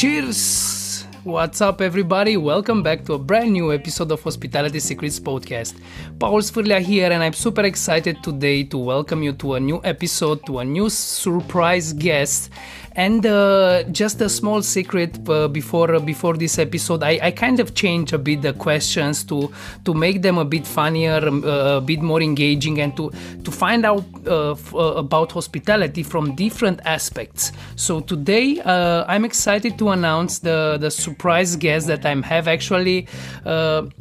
[0.00, 1.04] Cheers!
[1.24, 2.38] What's up, everybody?
[2.38, 5.78] Welcome back to a brand new episode of Hospitality Secrets Podcast.
[6.18, 10.46] Paul Sfirlia here, and I'm super excited today to welcome you to a new episode,
[10.46, 12.48] to a new surprise guest.
[12.96, 17.60] And uh, just a small secret uh, before uh, before this episode, I, I kind
[17.60, 19.52] of changed a bit the questions to
[19.84, 23.12] to make them a bit funnier, um, uh, a bit more engaging, and to
[23.44, 27.52] to find out uh, f- uh, about hospitality from different aspects.
[27.76, 32.48] So today, I'm excited to announce the the surprise guest that I have.
[32.48, 33.06] Actually,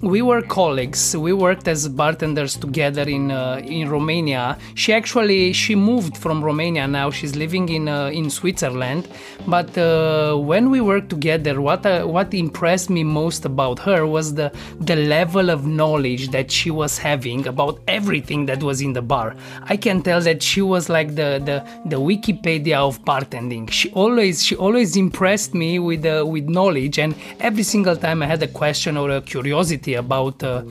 [0.02, 1.16] we were colleagues.
[1.16, 4.58] We worked as bartenders together in in Romania.
[4.73, 7.12] She actually she moved from Romania now.
[7.12, 8.79] She's living in in Switzerland
[9.48, 14.34] but uh, when we worked together, what uh, what impressed me most about her was
[14.36, 19.02] the the level of knowledge that she was having about everything that was in the
[19.02, 19.36] bar.
[19.64, 23.70] I can tell that she was like the the, the Wikipedia of bartending.
[23.72, 28.28] She always she always impressed me with uh, with knowledge, and every single time I
[28.28, 30.64] had a question or a curiosity about uh,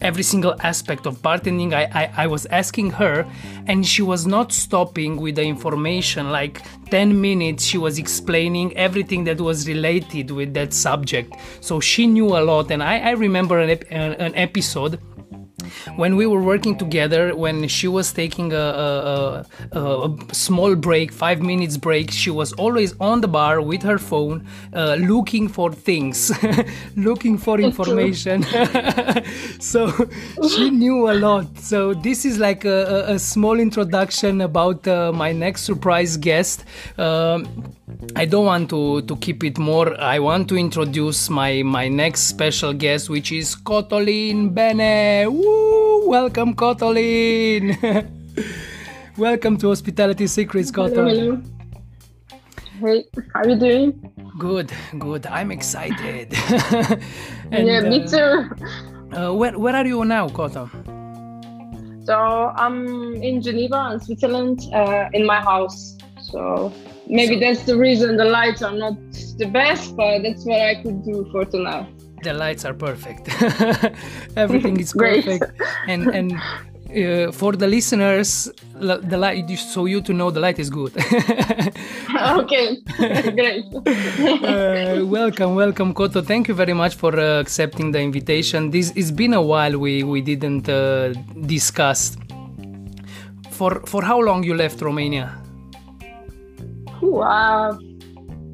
[0.00, 1.72] every single aspect of bartending.
[1.72, 3.30] I, I, I, was asking her
[3.66, 6.30] and she was not stopping with the information.
[6.30, 11.34] Like 10 minutes she was explaining everything that was related with that subject.
[11.60, 15.00] So she knew a lot and i, I remember an, an episode
[15.96, 21.12] when we were working together when she was taking a, a, a, a, small break
[21.12, 25.72] five minutes break she was always on the bar with her phone uh, looking for
[25.72, 26.30] things
[26.96, 28.44] looking for information.
[29.60, 29.92] So
[30.48, 31.58] she knew a lot.
[31.58, 36.64] So this is like a, small introduction about uh, my next surprise guest.
[36.96, 37.74] Um,
[38.16, 39.98] I don't want to, to keep it more.
[40.00, 45.30] I want to introduce my, my next special guest, which is Katalin Bene.
[45.30, 46.08] Woo!
[46.08, 47.76] Welcome, Katalin.
[49.16, 51.44] Welcome to Hospitality Secrets, Katalin.
[52.80, 54.12] Hey, how are you doing?
[54.38, 55.26] Good, good.
[55.26, 56.32] I'm excited.
[57.50, 58.50] and, yeah, me uh, too.
[59.14, 60.70] Uh, where, where are you now, Koto?
[62.04, 65.96] So I'm in Geneva, in Switzerland, uh, in my house.
[66.22, 66.72] So
[67.10, 68.96] maybe so, that's the reason the lights are not
[69.38, 71.88] the best, but that's what I could do for tonight.
[72.22, 73.28] The lights are perfect.
[74.36, 75.44] Everything is perfect,
[75.88, 80.70] and and uh, for the listeners, the light so you to know the light is
[80.70, 80.92] good.
[82.42, 82.76] okay,
[83.32, 83.64] great.
[84.44, 86.20] uh, welcome, welcome, Koto.
[86.20, 88.70] Thank you very much for uh, accepting the invitation.
[88.70, 91.14] This it's been a while we we didn't uh,
[91.46, 92.16] discuss.
[93.50, 95.39] For for how long you left Romania?
[97.18, 97.78] Uh,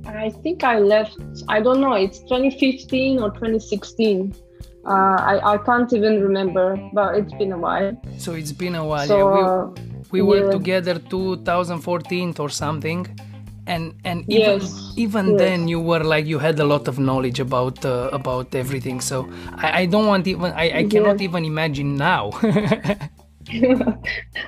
[0.06, 1.18] I think I left,
[1.48, 4.34] I don't know, it's 2015 or 2016.
[4.86, 8.00] Uh, I, I can't even remember, but it's been a while.
[8.18, 9.06] So it's been a while.
[9.06, 9.84] So, yeah.
[10.12, 10.44] We, we yeah.
[10.44, 13.06] were together 2014 or something.
[13.68, 14.92] And and even yes.
[14.96, 15.38] even yes.
[15.40, 19.00] then you were like you had a lot of knowledge about uh, about everything.
[19.00, 21.24] So I, I don't want even I, I cannot yeah.
[21.24, 22.30] even imagine now.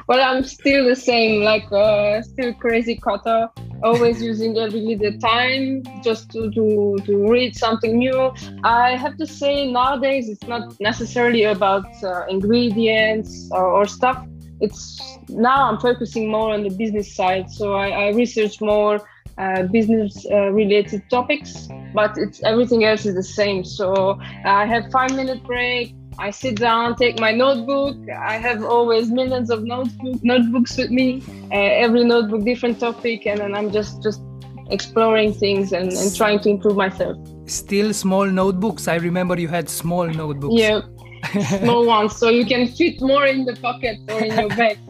[0.09, 3.48] well, I'm still the same, like uh, still crazy cutter,
[3.82, 8.32] always using every little time just to, to, to read something new.
[8.64, 14.26] I have to say, nowadays it's not necessarily about uh, ingredients or, or, stuff.
[14.60, 19.00] It's now I'm focusing more on the business side, so I, I research more
[19.38, 23.65] uh, business uh, related topics, but it's everything else is the same.
[23.65, 27.97] So I have five minute break I sit down, take my notebook.
[28.11, 31.23] I have always millions of notebook, notebooks with me.
[31.53, 34.21] Uh, every notebook, different topic, and then I'm just just
[34.71, 37.17] exploring things and, and trying to improve myself.
[37.47, 38.89] Still small notebooks.
[38.89, 40.55] I remember you had small notebooks.
[40.57, 40.81] Yeah,
[41.61, 44.79] small ones, so you can fit more in the pocket or in your bag.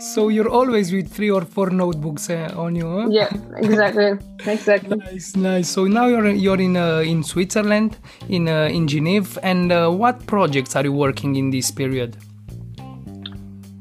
[0.00, 3.08] So you're always with three or four notebooks uh, on you, huh?
[3.08, 4.12] Yeah, exactly,
[4.44, 4.96] exactly.
[5.12, 5.68] nice, nice.
[5.68, 7.96] So now you're you're in uh, in Switzerland,
[8.28, 12.18] in uh, in Geneva, and uh, what projects are you working in this period?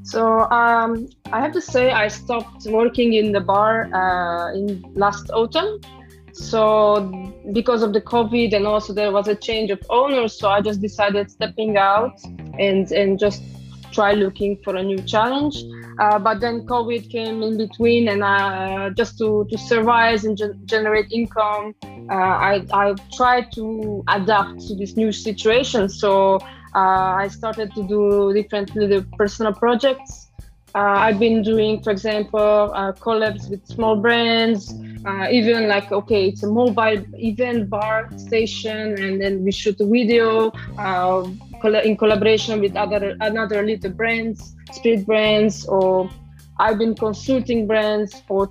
[0.04, 5.30] So um, I have to say I stopped working in the bar uh, in last
[5.34, 5.82] autumn.
[6.34, 10.62] So because of the COVID and also there was a change of owners, so I
[10.62, 12.20] just decided stepping out
[12.60, 13.42] and and just
[13.92, 15.64] try looking for a new challenge.
[16.00, 20.58] Uh, but then COVID came in between, and uh, just to, to survive and ge-
[20.66, 21.76] generate income,
[22.10, 25.88] uh, I, I tried to adapt to this new situation.
[25.90, 26.38] So
[26.76, 30.32] uh, I started to do different little personal projects.
[30.76, 34.74] Uh, I've been doing, for example, uh, collabs with small brands,
[35.30, 40.52] even like, okay, it's a mobile event bar station, and then we shoot a video
[41.84, 46.10] in collaboration with other another little brands, street brands, or
[46.60, 48.50] I've been consulting brands for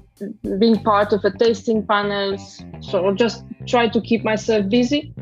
[0.59, 2.63] being part of a tasting panels.
[2.81, 5.13] So just try to keep myself busy.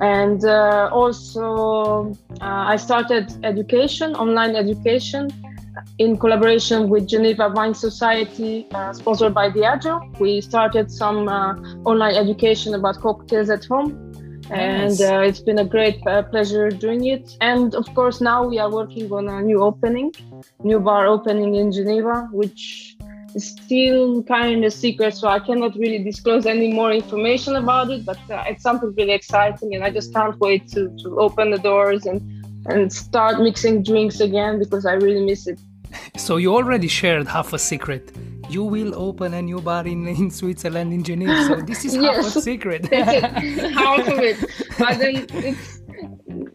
[0.00, 5.28] And uh, also, uh, I started education, online education,
[5.98, 10.18] in collaboration with Geneva Wine Society, uh, sponsored by Diageo.
[10.18, 11.54] We started some uh,
[11.84, 14.04] online education about cocktails at home.
[14.50, 17.36] And uh, it's been a great uh, pleasure doing it.
[17.42, 20.12] And of course now we are working on a new opening
[20.62, 22.96] new bar opening in geneva which
[23.34, 28.04] is still kind of secret so i cannot really disclose any more information about it
[28.04, 31.58] but uh, it's something really exciting and i just can't wait to, to open the
[31.58, 32.20] doors and
[32.66, 35.60] and start mixing drinks again because i really miss it
[36.16, 38.12] so you already shared half a secret
[38.48, 41.44] you will open a new bar in, in Switzerland in Geneva.
[41.44, 42.88] So this is yes, half a secret.
[42.92, 44.38] half of it.
[44.78, 45.80] But then it's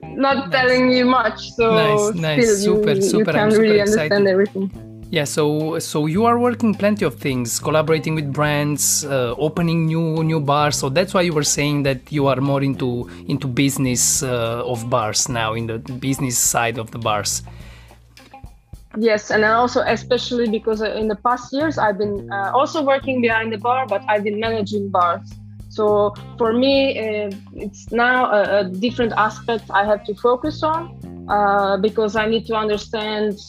[0.01, 0.51] not nice.
[0.51, 1.51] telling you much.
[1.51, 3.19] So nice, nice, super, you, super.
[3.19, 4.71] You can I'm really understand everything.
[5.11, 10.23] Yeah, so so you are working plenty of things, collaborating with brands, uh, opening new
[10.23, 10.75] new bars.
[10.75, 14.89] So that's why you were saying that you are more into into business uh, of
[14.89, 17.43] bars now, in the business side of the bars.
[18.97, 23.21] Yes, and also especially because uh, in the past years I've been uh, also working
[23.21, 25.33] behind the bar, but I've been managing bars.
[25.69, 31.25] So for me, uh, it's now a, a, different aspect I have to focus on
[31.27, 33.39] uh, because I need to understand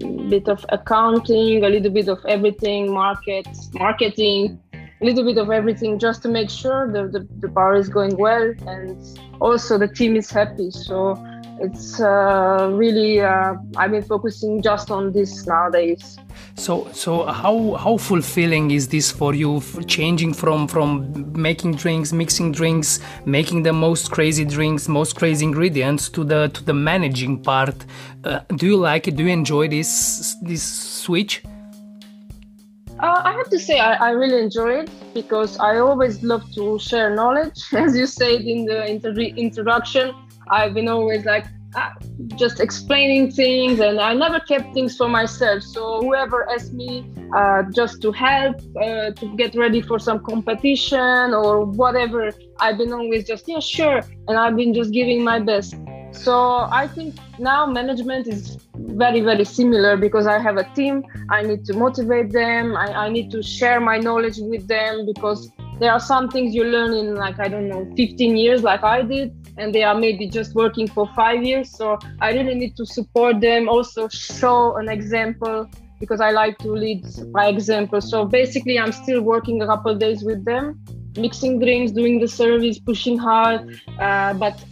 [0.00, 5.50] a bit of accounting, a little bit of everything, market, marketing, a little bit of
[5.50, 9.88] everything, just to make sure the, the, the bar is going well and also the
[9.88, 10.70] team is happy.
[10.70, 11.16] So
[11.60, 16.18] it's uh, really uh, I've been focusing just on this nowadays.
[16.54, 19.60] So, so how how fulfilling is this for you?
[19.86, 26.08] Changing from from making drinks, mixing drinks, making the most crazy drinks, most crazy ingredients
[26.10, 27.86] to the to the managing part.
[28.24, 29.16] Uh, do you like it?
[29.16, 31.42] Do you enjoy this this switch?
[33.00, 36.80] Uh, I have to say I, I, really enjoy it because I always love to
[36.80, 40.12] share knowledge, as you said in the inter- introduction
[40.50, 41.90] I've been always like uh,
[42.36, 45.62] just explaining things, and I never kept things for myself.
[45.62, 47.04] So whoever asked me
[47.36, 52.92] uh, just to help uh, to get ready for some competition or whatever, I've been
[52.92, 55.74] always just yeah sure, and I've been just giving my best.
[56.12, 61.04] So I think now management is very very similar because I have a team.
[61.30, 62.76] I need to motivate them.
[62.76, 66.64] I, I need to share my knowledge with them because there are some things you
[66.64, 70.28] learn in like I don't know 15 years like I did and they are maybe
[70.28, 71.70] just working for five years.
[71.70, 75.68] So I really need to support them, also show an example
[76.00, 78.00] because I like to lead by example.
[78.00, 80.80] So basically, I'm still working a couple days with them,
[81.16, 84.62] mixing drinks, doing the service, pushing hard, uh, but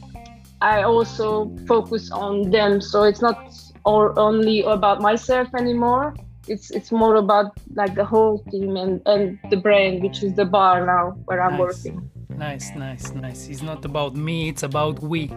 [0.61, 2.81] I also focus on them.
[2.81, 3.53] So it's not
[3.85, 6.15] or only about myself anymore.
[6.49, 10.45] It's it's more about like the whole team and, and the brand, which is the
[10.45, 11.61] bar now where I'm nice.
[11.61, 12.11] working.
[12.37, 13.49] Nice, nice, nice.
[13.49, 15.31] It's not about me, it's about we.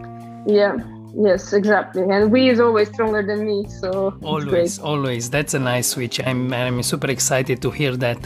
[0.45, 0.77] Yeah.
[1.15, 2.03] Yes, exactly.
[2.03, 5.29] And we is always stronger than me, so always, always.
[5.29, 6.19] That's a nice switch.
[6.19, 8.19] I'm I'm super excited to hear that.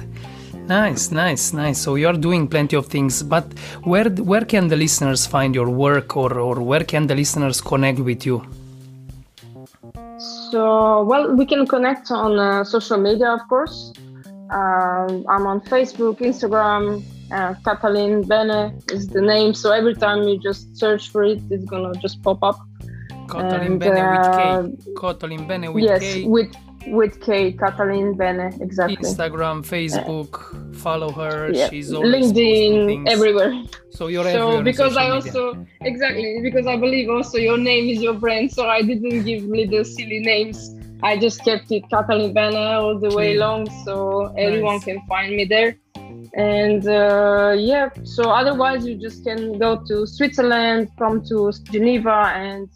[0.68, 1.80] Nice, nice, nice.
[1.80, 3.46] So you're doing plenty of things, but
[3.84, 8.00] where where can the listeners find your work, or or where can the listeners connect
[8.00, 8.44] with you?
[10.52, 13.94] So well, we can connect on uh, social media, of course.
[14.52, 17.02] Um, I'm on Facebook, Instagram,
[17.34, 19.54] uh, Katalin Bene is the name.
[19.54, 22.60] So every time you just search for it, it's gonna just pop up.
[23.28, 24.42] Katalin Bene uh, with K.
[24.44, 26.20] Uh, Katalin Bene with yes, K.
[26.20, 26.52] Yes, with
[26.88, 27.54] with K.
[27.54, 28.98] Katalin Bene, exactly.
[28.98, 31.50] Instagram, Facebook, uh, follow her.
[31.52, 31.70] Yeah.
[31.70, 33.54] She's always LinkedIn, everywhere.
[33.90, 35.14] So you're so because I media.
[35.14, 39.44] also exactly because I believe also your name is your brand, so I didn't give
[39.44, 40.76] little silly names.
[41.02, 44.86] I just kept it Katalin Bene all the way long, so everyone nice.
[44.86, 45.78] can find me there
[46.36, 52.70] and uh, yeah so otherwise you just can go to switzerland come to geneva and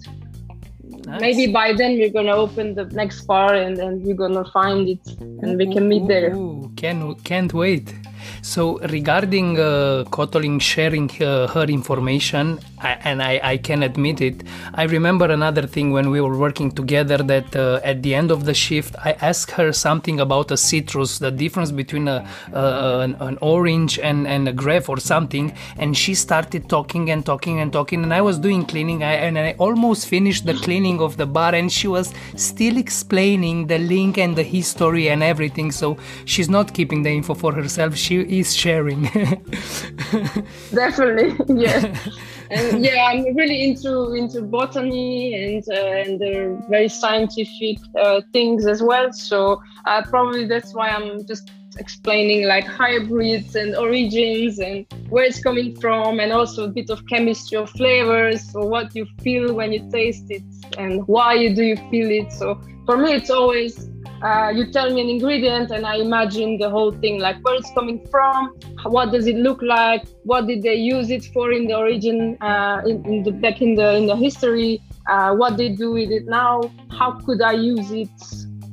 [1.07, 1.21] nice.
[1.21, 5.05] maybe by then we're gonna open the next bar and then we're gonna find it
[5.41, 7.93] and we can meet there Ooh, can can't wait
[8.41, 10.05] so regarding uh,
[10.59, 14.43] sharing uh, her information, I, and I, I, can admit it,
[14.73, 18.45] I remember another thing when we were working together that uh, at the end of
[18.45, 23.37] the shift, I asked her something about a citrus, the difference between a, an, an,
[23.41, 28.03] orange and, and a grape or something, and she started talking and talking and talking,
[28.03, 31.55] and I was doing cleaning, I, and I almost finished the cleaning of the bar,
[31.55, 35.71] and she was still explaining the link and the history and everything.
[35.71, 37.95] So she's not keeping the info for herself.
[37.95, 39.03] She she is sharing.
[40.73, 41.95] Definitely, yeah.
[42.49, 48.65] and yeah, I'm really into into botany and uh, and the very scientific uh, things
[48.65, 49.11] as well.
[49.13, 51.49] So uh, probably that's why I'm just
[51.79, 57.05] explaining like hybrids and origins and where it's coming from and also a bit of
[57.07, 60.43] chemistry of flavors so what you feel when you taste it
[60.77, 63.89] and why do you feel it so for me it's always
[64.21, 67.71] uh, you tell me an ingredient and i imagine the whole thing like where it's
[67.71, 68.55] coming from
[68.85, 72.81] what does it look like what did they use it for in the origin uh,
[72.85, 76.25] in, in, the back in the in the history uh, what they do with it
[76.25, 78.09] now how could i use it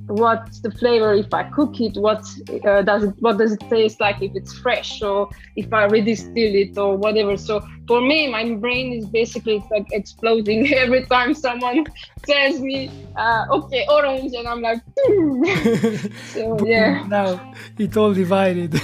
[0.06, 1.96] what's the flavor if I cook it?
[1.96, 2.24] What
[2.64, 3.14] uh, does it?
[3.20, 7.36] What does it taste like if it's fresh or if I redistill it or whatever?
[7.36, 11.84] So for me, my brain is basically like exploding every time someone
[12.26, 14.80] tells me, uh, "Okay, orange," and I'm like,
[16.32, 17.06] so yeah.
[17.08, 17.40] Now
[17.78, 18.74] it all divided.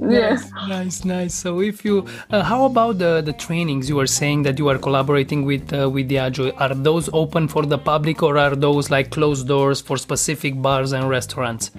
[0.00, 0.50] yes.
[0.52, 1.34] Nice, nice, nice.
[1.34, 3.88] So if you, uh, how about the the trainings?
[3.88, 6.52] You were saying that you are collaborating with uh, with Diageo.
[6.58, 10.92] Are those open for the public or are those like closed doors for specific bars
[10.92, 11.70] and restaurants?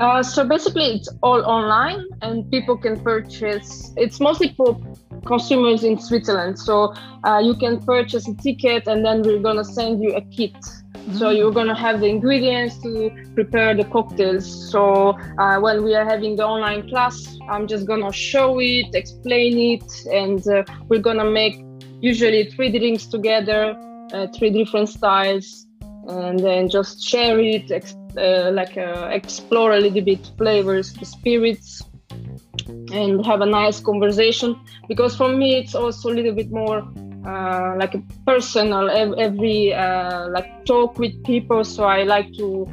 [0.00, 3.92] Uh, so basically, it's all online, and people can purchase.
[3.96, 4.80] It's mostly for
[5.26, 6.58] consumers in Switzerland.
[6.58, 6.94] So
[7.24, 10.54] uh, you can purchase a ticket, and then we're gonna send you a kit.
[10.54, 11.18] Mm-hmm.
[11.18, 14.70] So you're gonna have the ingredients to prepare the cocktails.
[14.70, 19.58] So uh, when we are having the online class, I'm just gonna show it, explain
[19.58, 21.62] it, and uh, we're gonna make
[22.00, 23.76] usually three drinks together,
[24.12, 25.66] uh, three different styles,
[26.08, 27.70] and then just share it,
[28.16, 31.82] uh, like uh, explore a little bit flavors, spirits,
[32.92, 34.58] and have a nice conversation.
[34.88, 36.78] Because for me, it's also a little bit more
[37.26, 41.64] uh, like a personal, every uh, like talk with people.
[41.64, 42.68] So I like to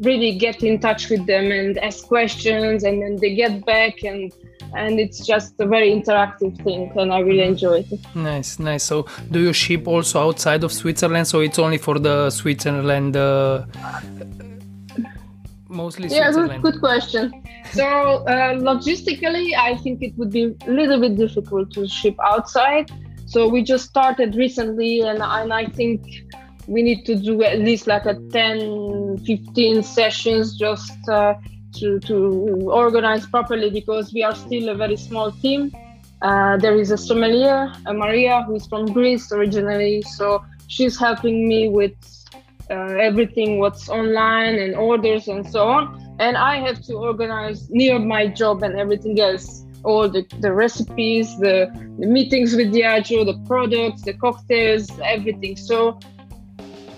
[0.00, 4.32] really get in touch with them and ask questions, and then they get back and
[4.74, 9.06] and it's just a very interactive thing and i really enjoy it nice nice so
[9.30, 13.64] do you ship also outside of switzerland so it's only for the switzerland uh,
[15.72, 17.32] mostly yeah good, good question
[17.72, 17.86] so
[18.26, 22.90] uh, logistically i think it would be a little bit difficult to ship outside
[23.26, 26.02] so we just started recently and, and i think
[26.66, 31.34] we need to do at least like a 10 15 sessions just uh,
[31.72, 32.14] to, to
[32.70, 35.72] organize properly because we are still a very small team.
[36.20, 40.02] Uh, there is a sommelier, uh, Maria, who is from Greece originally.
[40.02, 41.94] So she's helping me with
[42.72, 46.16] everything what's online and orders and so on.
[46.18, 51.36] And I have to organize near my job and everything else all the, the recipes,
[51.38, 55.56] the, the meetings with Diageo, the products, the cocktails, everything.
[55.56, 55.98] So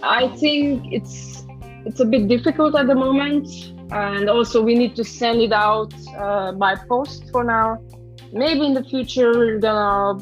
[0.03, 1.45] I think it's
[1.87, 3.49] it's a bit difficult at the moment
[3.91, 7.79] and also we need to send it out uh, by post for now
[8.33, 10.19] maybe in the future we're gonna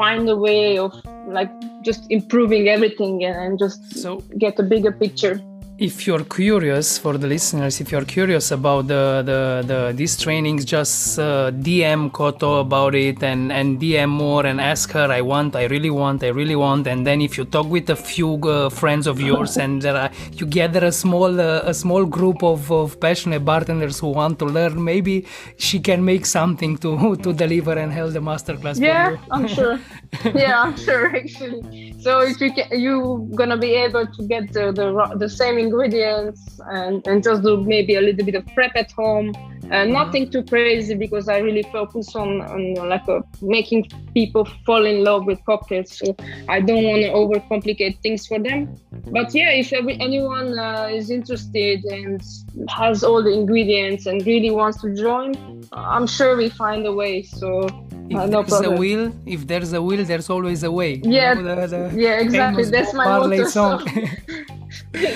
[0.00, 0.92] find a way of
[1.28, 1.52] like
[1.82, 5.34] just improving everything and just so get a bigger picture
[5.80, 10.64] if you're curious for the listeners if you're curious about the the, the these trainings
[10.64, 15.56] just uh, dm koto about it and and dm more and ask her i want
[15.56, 16.86] i really want i really want.
[16.86, 20.46] And then if you talk with a few uh, friends of yours and uh, you
[20.46, 24.82] gather a small uh, a small group of, of passionate bartenders who want to learn
[24.82, 29.78] maybe she can make something to to deliver and hold the masterclass yeah i'm sure.
[30.34, 34.72] Yeah i'm sure actually so if you can you gonna be able to get the
[34.72, 38.90] the, the same ingredients and, and just do maybe a little bit of prep at
[38.92, 39.32] home.
[39.70, 44.44] Uh, nothing too crazy because I really focus on, on like a, uh, making people
[44.66, 45.96] fall in love with cocktails.
[45.96, 46.16] So
[46.48, 48.76] I don't want to overcomplicate things for them.
[49.12, 52.20] But yeah, if every, anyone uh, is interested and
[52.68, 57.22] has all the ingredients and really wants to join, I'm sure we find a way.
[57.22, 57.68] So
[58.08, 58.74] if uh, no there's problem.
[58.74, 61.00] a will, if there's a will, there's always a way.
[61.04, 62.64] Yeah, you know, the, the yeah, exactly.
[62.64, 63.44] That's my motto.
[63.44, 63.86] Song.
[63.86, 64.54] So.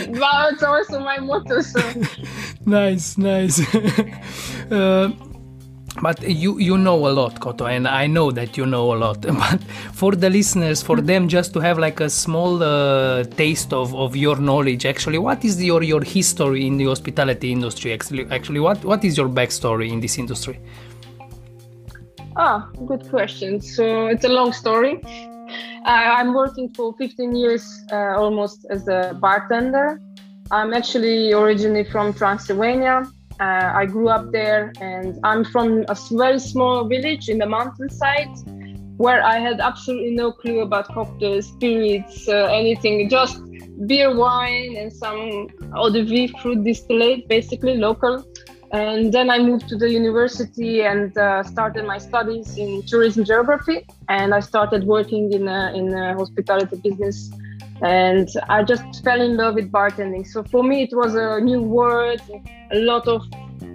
[0.09, 1.61] wow, it's also my motto.
[1.61, 1.81] So.
[2.67, 3.75] nice, nice.
[4.71, 5.11] uh,
[6.03, 9.21] but you you know a lot koto and i know that you know a lot
[9.43, 13.95] but for the listeners for them just to have like a small uh, taste of,
[13.95, 18.61] of your knowledge actually what is your your history in the hospitality industry actually actually
[18.61, 20.59] what what is your backstory in this industry
[22.37, 25.01] ah good question so it's a long story
[25.85, 30.01] I'm working for 15 years uh, almost as a bartender.
[30.51, 33.03] I'm actually originally from Transylvania.
[33.41, 38.29] Uh, I grew up there and I'm from a very small village in the mountainside
[38.97, 43.41] where I had absolutely no clue about cocktails, spirits, uh, anything, just
[43.87, 48.25] beer, wine, and some eau de vie fruit distillate, basically local.
[48.73, 53.87] And then I moved to the university and uh, started my studies in tourism geography.
[54.09, 57.31] And I started working in a, in a hospitality business.
[57.83, 60.27] And I just fell in love with bartending.
[60.27, 62.21] So for me, it was a new world,
[62.73, 63.23] a lot of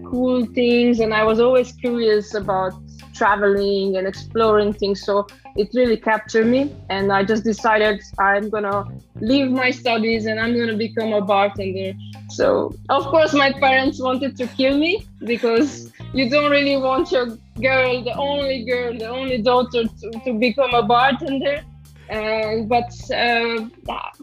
[0.05, 0.99] cool things.
[0.99, 2.73] And I was always curious about
[3.13, 5.03] traveling and exploring things.
[5.03, 6.73] So it really captured me.
[6.89, 8.85] And I just decided I'm going to
[9.19, 11.93] leave my studies and I'm going to become a bartender.
[12.29, 17.27] So, of course, my parents wanted to kill me because you don't really want your
[17.61, 21.61] girl, the only girl, the only daughter, to, to become a bartender.
[22.09, 23.69] Uh, but uh,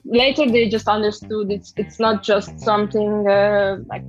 [0.04, 4.02] later they just understood it's it's not just something uh, like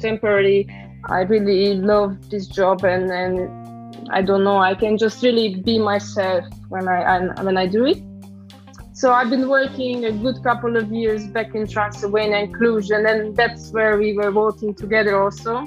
[0.00, 0.68] temporary.
[1.06, 3.61] I really love this job and, and
[4.10, 4.58] I don't know.
[4.58, 8.02] I can just really be myself when I, when I do it.
[8.94, 13.72] So I've been working a good couple of years back in Transylvania inclusion, and that's
[13.72, 15.58] where we were working together also.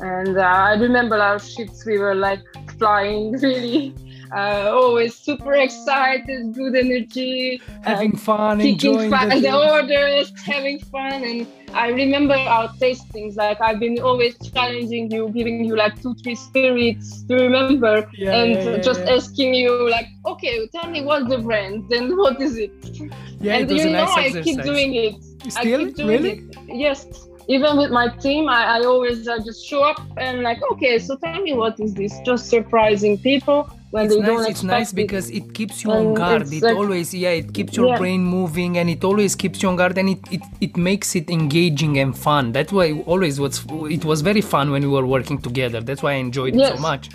[0.00, 2.42] And uh, I remember our shifts, we were like
[2.78, 3.94] flying really
[4.34, 10.78] uh, always super excited, good energy, having uh, fun, enjoying fun, the, the orders, having
[10.80, 11.24] fun.
[11.24, 13.36] And I remember our tastings.
[13.36, 18.32] Like I've been always challenging you, giving you like two, three spirits to remember, yeah,
[18.32, 22.40] and yeah, yeah, just asking you like, okay, tell me what's the brand and what
[22.40, 22.72] is it.
[23.40, 24.44] Yeah, and it you know, nice I exercise.
[24.44, 25.14] keep doing it.
[25.52, 26.30] Still, I keep doing really?
[26.30, 26.56] It.
[26.68, 30.98] Yes even with my team, I, I always uh, just show up and like, okay,
[30.98, 32.18] so tell me what is this?
[32.24, 36.52] Just surprising people when it's nice, It's nice because it keeps you on guard.
[36.52, 37.98] It like, always, yeah, it keeps your yeah.
[37.98, 41.30] brain moving and it always keeps you on guard and it, it, it makes it
[41.30, 42.52] engaging and fun.
[42.52, 45.80] That's why always was it was very fun when we were working together.
[45.80, 46.72] That's why I enjoyed yes.
[46.72, 47.10] it so much.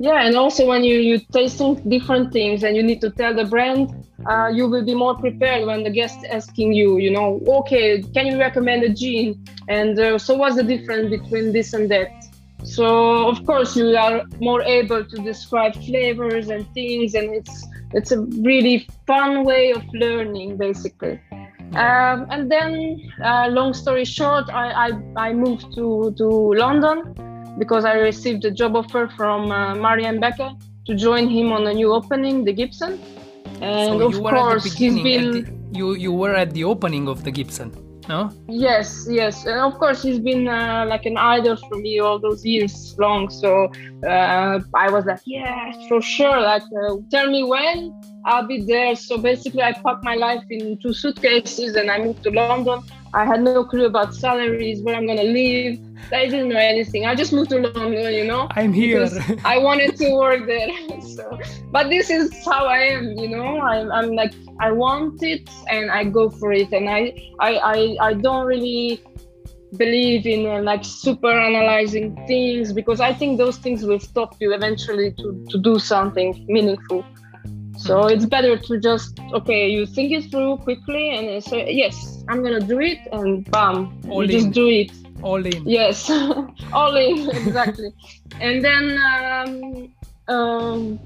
[0.00, 3.44] Yeah, and also when you you tasting different things and you need to tell the
[3.44, 3.90] brand,
[4.26, 8.28] uh, you will be more prepared when the guest asking you, you know, okay, can
[8.28, 9.44] you recommend a gin?
[9.66, 12.27] And uh, so what's the difference between this and that?
[12.64, 18.12] So of course you are more able to describe flavors and things, and it's it's
[18.12, 21.20] a really fun way of learning basically.
[21.74, 27.14] Um, and then, uh, long story short, I, I, I moved to, to London
[27.58, 30.56] because I received a job offer from uh, Marian Beke
[30.86, 32.98] to join him on a new opening, the Gibson.
[33.60, 35.30] And so of course, he's been.
[35.30, 37.70] The, you you were at the opening of the Gibson,
[38.08, 38.30] no?
[38.48, 42.44] Yes, yes, and of course he's been uh, like an idol for me all those
[42.44, 43.30] years long.
[43.30, 43.70] So
[44.06, 46.40] uh, I was like, yeah, for sure.
[46.40, 47.92] Like, uh, tell me when
[48.28, 48.94] I'll be there.
[48.94, 52.80] So basically, I packed my life in two suitcases and I moved to London.
[53.14, 55.78] I had no clue about salaries, where I'm gonna live.
[56.12, 57.06] I didn't know anything.
[57.06, 58.46] I just moved to London, you know.
[58.50, 59.08] I'm here.
[59.46, 60.68] I wanted to work there.
[61.16, 61.38] so,
[61.72, 63.60] but this is how I am, you know.
[63.60, 67.00] I'm, I'm like I want it and I go for it, and I
[67.40, 69.02] I I, I don't really
[69.76, 74.52] believe in uh, like super analyzing things because I think those things will stop you
[74.52, 77.06] eventually to to do something meaningful.
[77.78, 82.42] So it's better to just okay, you think it through quickly and say yes, I'm
[82.42, 84.30] gonna do it, and bam, All you in.
[84.30, 84.90] just do it.
[85.22, 85.62] All in.
[85.66, 86.10] Yes
[86.72, 87.92] all in exactly.
[88.40, 88.98] And then
[90.28, 90.98] um, um,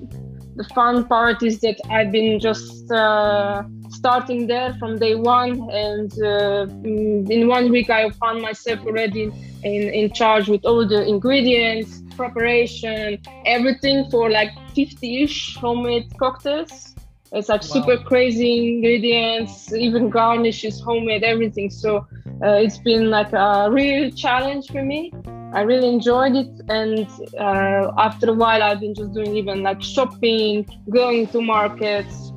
[0.56, 6.12] the fun part is that i've been just uh, starting there from day one and
[6.22, 9.24] uh, in one week i found myself already
[9.62, 16.91] in, in charge with all the ingredients preparation everything for like 50ish homemade cocktails
[17.32, 17.68] it's like wow.
[17.68, 21.70] super crazy ingredients, even garnishes, homemade, everything.
[21.70, 22.06] So
[22.42, 25.12] uh, it's been like a real challenge for me.
[25.54, 27.06] I really enjoyed it, and
[27.38, 32.32] uh, after a while, I've been just doing even like shopping, going to markets,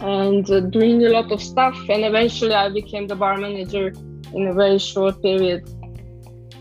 [0.00, 1.76] and uh, doing a lot of stuff.
[1.88, 3.92] And eventually, I became the bar manager
[4.34, 5.68] in a very short period.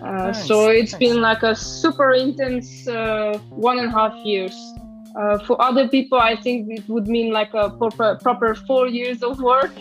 [0.01, 0.99] Uh, nice, so it's nice.
[0.99, 4.55] been like a super intense uh, one and a half years.
[5.15, 9.23] Uh, for other people, I think it would mean like a proper, proper four years
[9.23, 9.71] of work.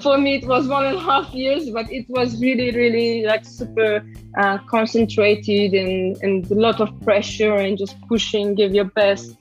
[0.00, 3.44] For me, it was one and a half years, but it was really, really like
[3.44, 4.04] super
[4.36, 9.36] uh, concentrated and, and a lot of pressure and just pushing, give your best.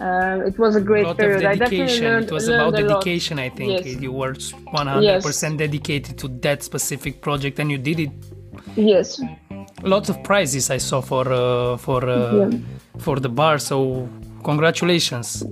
[0.00, 1.44] Uh, it was a great a period.
[1.44, 2.04] Of dedication.
[2.04, 3.44] Learned, it was about dedication, lot.
[3.44, 3.84] I think.
[3.84, 4.00] Yes.
[4.00, 5.40] You were 100% yes.
[5.56, 8.10] dedicated to that specific project and you did it.
[8.76, 9.20] Yes.
[9.82, 12.58] Lots of prizes I saw for uh, for uh, yeah.
[12.98, 13.58] for the bar.
[13.58, 14.08] So
[14.44, 15.42] Congratulations.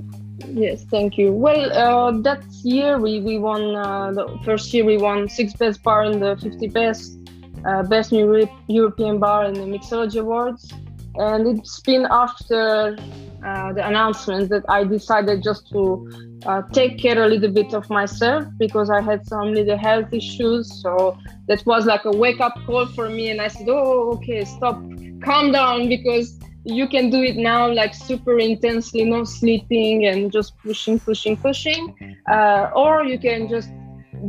[0.48, 1.33] Yes, thank you.
[1.33, 5.83] Well, uh, that year we, we won, uh, the first year we won six best
[5.83, 7.18] bar in the 50 best,
[7.64, 10.72] uh, best new European bar in the Mixology Awards.
[11.16, 12.96] and it's been after
[13.44, 16.09] uh, the announcement that I decided just to
[16.46, 20.81] uh, take care a little bit of myself because I had some little health issues.
[20.83, 23.31] So that was like a wake up call for me.
[23.31, 24.81] And I said, Oh, okay, stop,
[25.22, 30.57] calm down because you can do it now like super intensely, no sleeping and just
[30.59, 31.94] pushing, pushing, pushing.
[32.31, 33.70] Uh, or you can just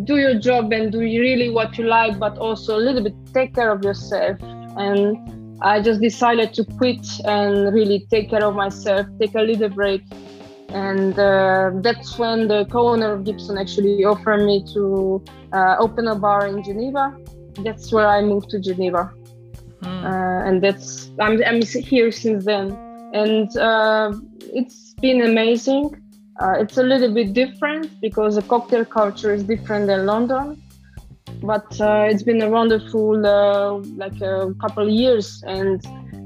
[0.05, 3.53] do your job and do really what you like, but also a little bit take
[3.53, 4.37] care of yourself.
[4.77, 9.69] And I just decided to quit and really take care of myself, take a little
[9.69, 10.01] break.
[10.69, 16.15] And uh, that's when the co-owner of Gibson actually offered me to uh, open a
[16.15, 17.15] bar in Geneva.
[17.59, 19.13] That's where I moved to Geneva.
[19.83, 20.03] Mm.
[20.05, 22.71] Uh, and that's I'm, I'm here since then.
[23.13, 24.13] And uh,
[24.53, 26.01] it's been amazing.
[26.39, 30.61] Uh, it's a little bit different because the cocktail culture is different than london.
[31.41, 35.81] But uh, it's been a wonderful uh, like a couple years and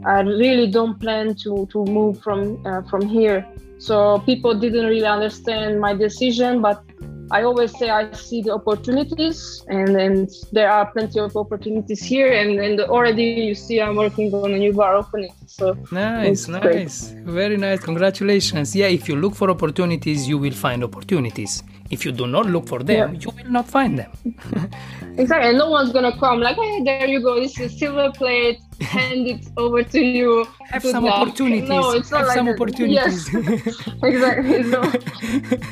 [0.06, 3.46] i really don't plan to to move from uh, from here.
[3.80, 6.84] So people didn't really understand my decision but
[7.32, 12.32] I always say I see the opportunities, and, and there are plenty of opportunities here.
[12.32, 15.34] And, and already you see I'm working on a new bar opening.
[15.46, 17.24] So nice, nice, great.
[17.26, 17.80] very nice.
[17.82, 18.76] Congratulations.
[18.76, 21.64] Yeah, if you look for opportunities, you will find opportunities.
[21.90, 23.20] If you do not look for them, yeah.
[23.20, 24.12] you will not find them.
[25.18, 27.40] exactly, and no one's gonna come like, hey, there you go.
[27.40, 28.60] This is silver plate.
[28.82, 30.46] Hand it over to you.
[30.70, 31.28] Have some luck.
[31.28, 31.70] opportunities.
[31.70, 32.56] No, it's not Have like some that.
[32.56, 33.34] opportunities.
[33.34, 34.64] Yes, exactly.
[34.64, 34.82] No,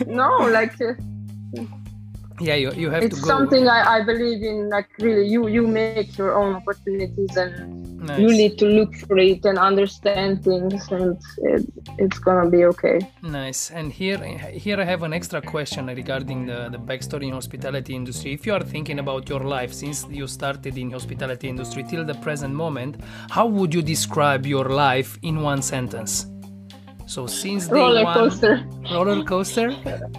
[0.08, 0.80] no, like.
[0.82, 0.94] Uh,
[2.40, 3.28] yeah you, you have it's to go.
[3.28, 8.20] something I, I believe in like really you you make your own opportunities and nice.
[8.20, 11.66] you need to look for it and understand things and it,
[11.98, 16.70] it's gonna be okay nice and here here i have an extra question regarding the,
[16.70, 20.78] the backstory in hospitality industry if you are thinking about your life since you started
[20.78, 22.98] in hospitality industry till the present moment
[23.30, 26.28] how would you describe your life in one sentence
[27.06, 29.70] so since day roller one, coaster, roller coaster,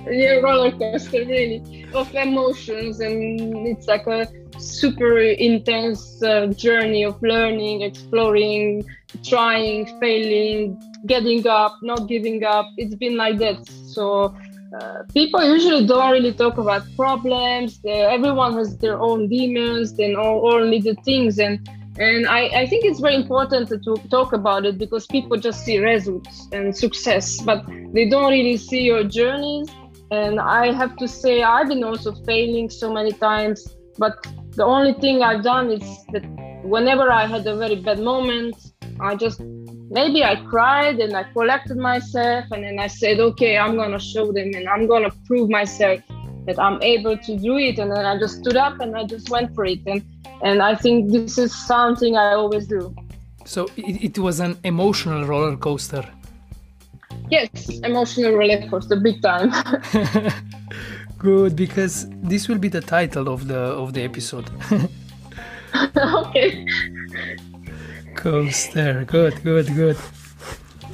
[0.08, 7.20] yeah, roller coaster, really of emotions, and it's like a super intense uh, journey of
[7.22, 8.84] learning, exploring,
[9.24, 12.66] trying, failing, getting up, not giving up.
[12.76, 13.66] It's been like that.
[13.66, 14.34] So
[14.80, 17.80] uh, people usually don't really talk about problems.
[17.84, 22.84] everyone has their own demons and all, all little things, and and I, I think
[22.84, 27.64] it's very important to, talk about it because people just see results and success, but
[27.92, 29.68] they don't really see your journeys.
[30.10, 34.14] And I have to say, I've been also failing so many times, but
[34.52, 36.24] the only thing I've done is that
[36.62, 38.54] whenever I had a very bad moment,
[39.00, 43.76] I just maybe I cried and I collected myself and then I said, okay, I'm
[43.76, 46.00] gonna show them and I'm gonna prove myself
[46.46, 47.78] that I'm able to do it.
[47.78, 49.80] And then I just stood up and I just went for it.
[49.86, 50.02] And
[50.42, 52.94] and I think this is something I always do.
[53.44, 56.04] So it, it was an emotional roller coaster.
[57.30, 59.52] Yes, emotional roller coaster, big time.
[61.18, 64.50] Good, because this will be the title of the of the episode.
[65.96, 66.66] okay.
[68.14, 69.96] Coaster, good, good, good.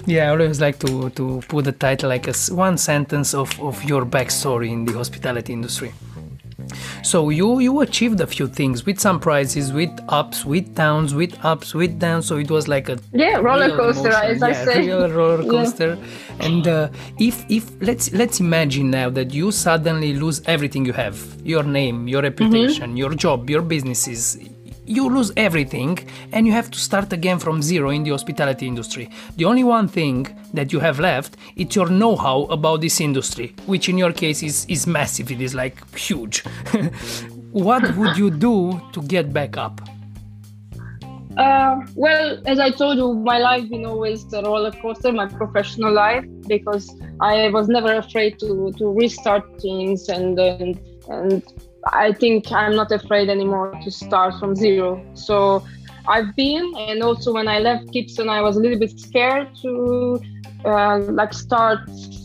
[0.07, 3.83] Yeah, I always like to to put the title like a one sentence of of
[3.85, 5.93] your backstory in the hospitality industry.
[7.03, 11.37] So you you achieved a few things with some prizes, with ups, with downs, with
[11.45, 12.27] ups, with downs.
[12.27, 15.99] So it was like a yeah roller coaster, as yeah, I say, real roller coaster.
[15.99, 16.47] Yeah.
[16.47, 16.89] And uh,
[17.19, 22.09] if if let's let's imagine now that you suddenly lose everything you have, your name,
[22.09, 22.97] your reputation, mm-hmm.
[22.97, 24.39] your job, your businesses,
[24.87, 25.99] you lose everything
[26.33, 29.09] and you have to start again from zero in the hospitality industry.
[29.37, 33.89] The only one thing that you have left is your know-how about this industry, which
[33.89, 36.41] in your case is, is massive, it is like huge.
[37.53, 39.81] what would you do to get back up?
[41.37, 45.93] Uh, well, as I told you, my life been always a roller coaster, my professional
[45.93, 51.43] life, because I was never afraid to, to restart things and, and, and
[51.93, 55.05] I think I'm not afraid anymore to start from zero.
[55.15, 55.65] So
[56.07, 60.21] I've been, and also when I left Gibson, I was a little bit scared to
[60.65, 61.81] uh, like start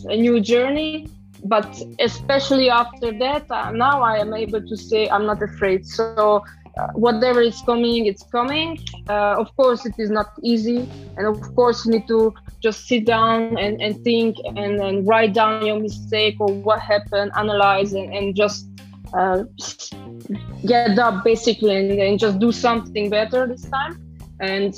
[0.08, 1.08] a new journey.
[1.44, 5.86] But especially after that, uh, now I am able to say I'm not afraid.
[5.86, 6.42] So
[6.76, 8.78] uh, whatever is coming, it's coming.
[9.08, 13.06] Uh, of course, it is not easy, and of course, you need to just sit
[13.06, 18.12] down and, and think and, and write down your mistake or what happened, analyze, and,
[18.12, 18.68] and just
[19.14, 19.44] uh,
[20.66, 24.04] get up basically and, and, just do something better this time.
[24.40, 24.74] And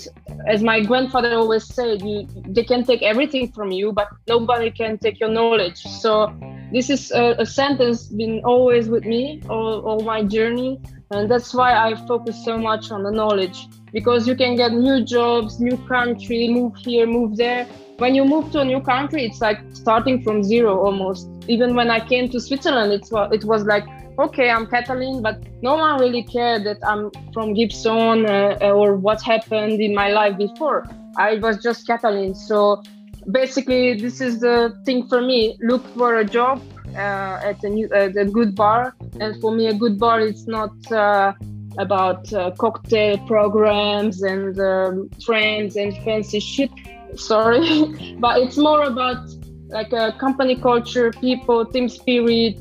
[0.46, 4.96] as my grandfather always said, you, they can take everything from you, but nobody can
[4.98, 5.76] take your knowledge.
[5.82, 6.32] So
[6.72, 10.80] this is a, a sentence been always with me all, all my journey.
[11.12, 15.04] and that's why i focus so much on the knowledge because you can get new
[15.04, 17.64] jobs new country move here move there
[17.98, 21.90] when you move to a new country it's like starting from zero almost even when
[21.90, 23.84] i came to switzerland it's it was like
[24.18, 29.22] okay i'm Katalin but no one really cared that i'm from gibson uh, or what
[29.22, 30.86] happened in my life before.
[31.16, 32.82] I was just Katalin so
[33.30, 35.56] basically this is the thing for me.
[35.60, 36.62] Look for a job
[36.94, 38.94] uh, at a new at a good bar.
[39.20, 41.32] And for me a good bar is not uh,
[41.78, 46.70] about uh, cocktail programs and um, trends and fancy shit.
[47.16, 48.16] Sorry.
[48.18, 49.28] But it's more about
[49.68, 52.58] like a company culture people team spirit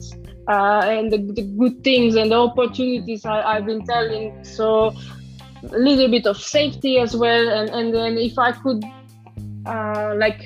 [0.50, 4.44] uh, and the, the, good things and the opportunities I, have been telling.
[4.44, 4.94] So
[5.72, 7.50] a little bit of safety as well.
[7.50, 8.84] And, and then if i could
[9.66, 10.42] uh, like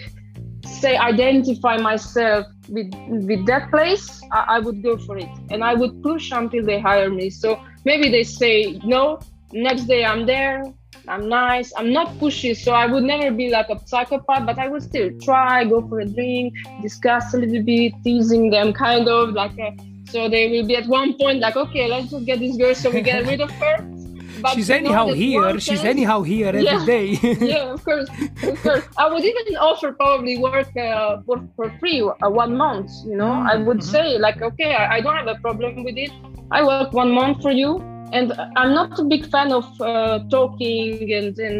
[0.66, 5.30] say identify myself with with that place I, I, would go for it.
[5.50, 7.30] And i would push until they hire me.
[7.30, 9.20] So maybe they say no
[9.54, 10.64] next day i'm there
[11.08, 11.72] i'm nice.
[11.78, 15.12] I'm not pushy so i would never be like a psychopath but i would still
[15.22, 19.78] try go for a drink discuss a little bit teasing them kind of like a,
[20.14, 22.90] so they will be at one point like okay let's just get this girl so
[22.92, 23.76] we get rid of her
[24.44, 25.60] but she's anyhow here.
[25.60, 27.06] She's anyhow here every yeah, day.
[27.54, 28.10] yeah, of course,
[28.44, 28.84] of course.
[28.98, 32.92] I would even offer probably work uh, for, for free uh, one month.
[33.06, 33.52] You know, mm-hmm.
[33.52, 33.96] I would mm-hmm.
[33.96, 36.12] say like, okay, I, I, don't have a problem with it.
[36.52, 37.80] I work one month for you,
[38.12, 41.58] and I'm not a big fan of uh, talking and and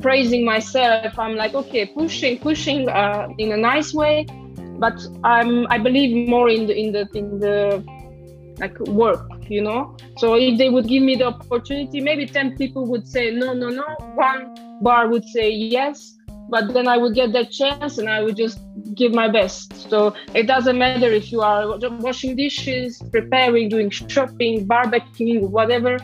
[0.00, 1.18] praising myself.
[1.18, 4.26] I'm like, okay, pushing, pushing uh, in a nice way,
[4.78, 7.95] but I'm I believe more in the in the in the
[8.58, 9.96] like work you know?
[10.18, 13.68] So if they would give me the opportunity maybe 10 people would say no no
[13.68, 13.84] no.
[14.14, 16.16] One bar would say yes
[16.48, 18.60] but then i would get that chance and i would just
[18.94, 19.90] give my best.
[19.90, 25.98] So it doesn't matter if you are washing dishes preparing doing shopping barbecuing whatever.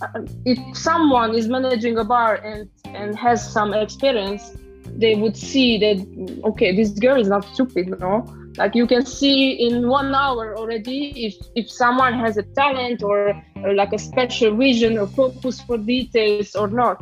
[0.00, 4.56] Uh, if someone is managing a bar and and has some experience
[4.96, 5.98] they would see that
[6.44, 8.24] okay this girl is not stupid no
[8.58, 13.40] like you can see in one hour already if if someone has a talent or,
[13.62, 17.00] or, like a special vision or focus for details or not.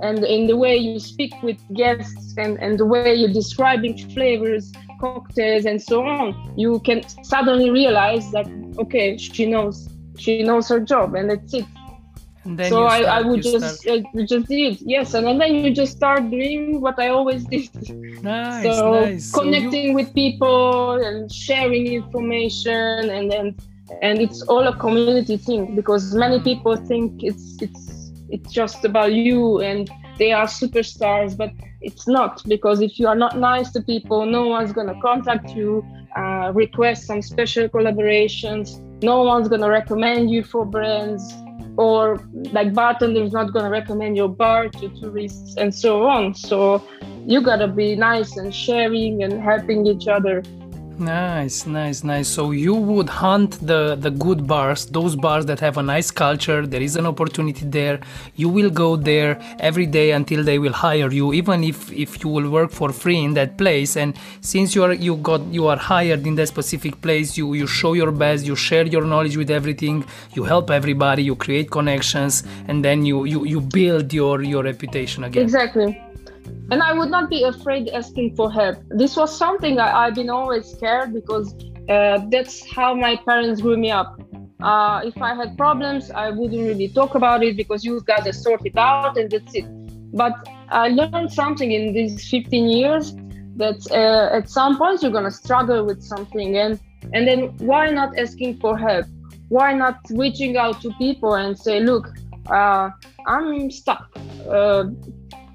[0.00, 4.72] And in the way you speak with guests and and the way you're describing flavors
[5.00, 8.46] cocktails and so on you can suddenly realize that
[8.78, 11.66] okay she knows she knows her job and that's it
[12.68, 14.02] so I, I would just start...
[14.16, 17.70] I just did yes and, then you just start doing what I always did.
[18.22, 19.32] Nice, so nice.
[19.32, 19.94] connecting so you...
[19.94, 23.56] with people and sharing information and then
[24.02, 29.12] and it's all a community thing because many people think it's it's it's just about
[29.12, 33.80] you and they are superstars but it's not because if you are not nice to
[33.82, 35.84] people no one's gonna contact you
[36.16, 41.34] uh, request some special collaborations no one's gonna recommend you for brands
[41.76, 42.20] or
[42.52, 46.34] like bartender is not going to recommend your bar to tourists and so on.
[46.34, 46.86] So
[47.26, 50.42] you got to be nice and sharing and helping each other
[50.98, 52.28] Nice, nice, nice.
[52.28, 56.66] So you would hunt the the good bars, those bars that have a nice culture.
[56.66, 57.98] There is an opportunity there.
[58.36, 62.30] You will go there every day until they will hire you, even if if you
[62.30, 63.96] will work for free in that place.
[63.96, 67.66] And since you are you got you are hired in that specific place, you you
[67.66, 70.04] show your best, you share your knowledge with everything,
[70.34, 75.24] you help everybody, you create connections, and then you you you build your your reputation
[75.24, 75.42] again.
[75.42, 76.13] Exactly
[76.70, 78.76] and I would not be afraid asking for help.
[78.88, 81.54] This was something I, have been always scared because
[81.88, 84.20] uh, that's how my parents grew me up.
[84.60, 88.64] Uh, if I had problems, I wouldn't really talk about it because you gotta sort
[88.64, 89.66] it out and that's it.
[90.16, 90.32] But
[90.70, 93.14] I learned something in these 15 years
[93.56, 96.80] that uh, at some point you're gonna struggle with something, and
[97.12, 99.06] and then why not asking for help?
[99.48, 102.08] Why not reaching out to people and say, look,
[102.50, 102.90] uh,
[103.26, 104.16] I'm stuck
[104.48, 104.84] uh,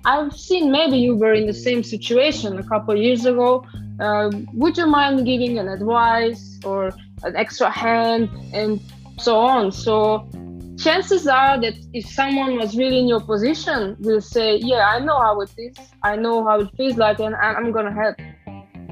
[0.05, 3.65] I've seen maybe you were in the same situation a couple years ago.
[3.99, 6.91] Uh, would you mind giving an advice or
[7.23, 8.79] an extra hand and
[9.19, 9.71] so on?
[9.71, 10.29] So
[10.77, 15.19] chances are that if someone was really in your position, will say, "Yeah, I know
[15.19, 15.75] how it is.
[16.01, 18.15] I know how it feels like, and I'm gonna help."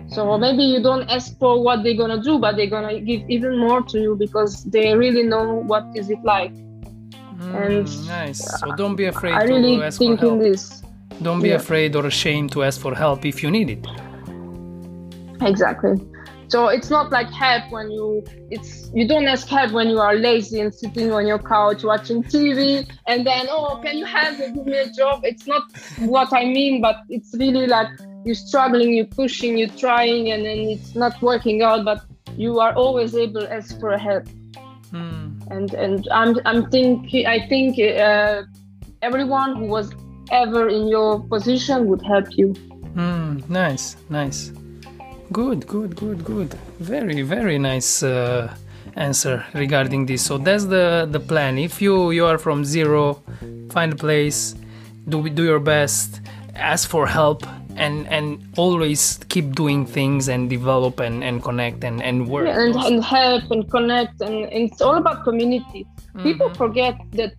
[0.10, 3.58] So maybe you don't ask for what they're gonna do, but they're gonna give even
[3.58, 6.54] more to you because they really know what is it like.
[6.54, 8.60] Mm, and nice.
[8.60, 10.42] So don't be afraid I really to ask think for help.
[10.42, 10.82] in this.
[11.22, 11.56] Don't be yeah.
[11.56, 13.86] afraid or ashamed to ask for help if you need it.
[15.42, 15.96] Exactly.
[16.50, 20.16] So it's not like help when you it's you don't ask help when you are
[20.16, 24.52] lazy and sitting on your couch watching TV and then oh can you help me
[24.52, 25.22] give me a job?
[25.24, 25.64] It's not
[26.00, 27.90] what I mean, but it's really like
[28.24, 32.06] you're struggling, you're pushing, you're trying, and then it's not working out, but
[32.38, 34.28] you are always able to ask for help.
[34.92, 35.38] Hmm.
[35.52, 38.44] and and i'm i'm thinking i think uh,
[39.02, 39.92] everyone who was
[40.32, 42.54] ever in your position would help you.
[42.96, 44.52] Mm, nice nice.
[45.32, 46.54] Good good good good.
[46.80, 48.54] Very very nice uh,
[48.96, 50.24] answer regarding this.
[50.26, 51.58] So that's the the plan.
[51.58, 53.22] If you you are from zero
[53.70, 54.56] find a place
[55.10, 56.22] do do your best
[56.56, 62.02] ask for help and and always keep doing things and develop and, and connect and,
[62.02, 62.48] and work.
[62.48, 65.86] Yeah, and, and help and connect and, and it's all about community
[66.18, 66.24] mm-hmm.
[66.24, 67.34] people forget that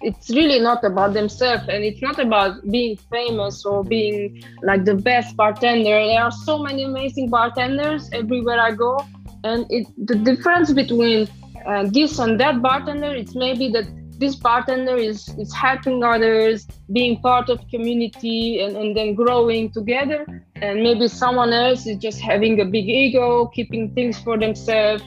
[0.00, 4.94] it's really not about themselves and it's not about being famous or being like the
[4.94, 6.06] best bartender.
[6.06, 9.04] There are so many amazing bartenders everywhere i go
[9.44, 11.28] and it the difference between
[11.66, 13.86] uh, this and that bartender it's maybe that
[14.22, 20.20] this bartender is is helping others being part of community and, and then growing together.
[20.54, 25.02] And maybe someone else is just having a big ego keeping things for themselves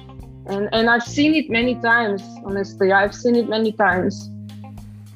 [0.47, 2.91] and and i've seen it many times honestly.
[2.91, 4.29] I've seen it many times.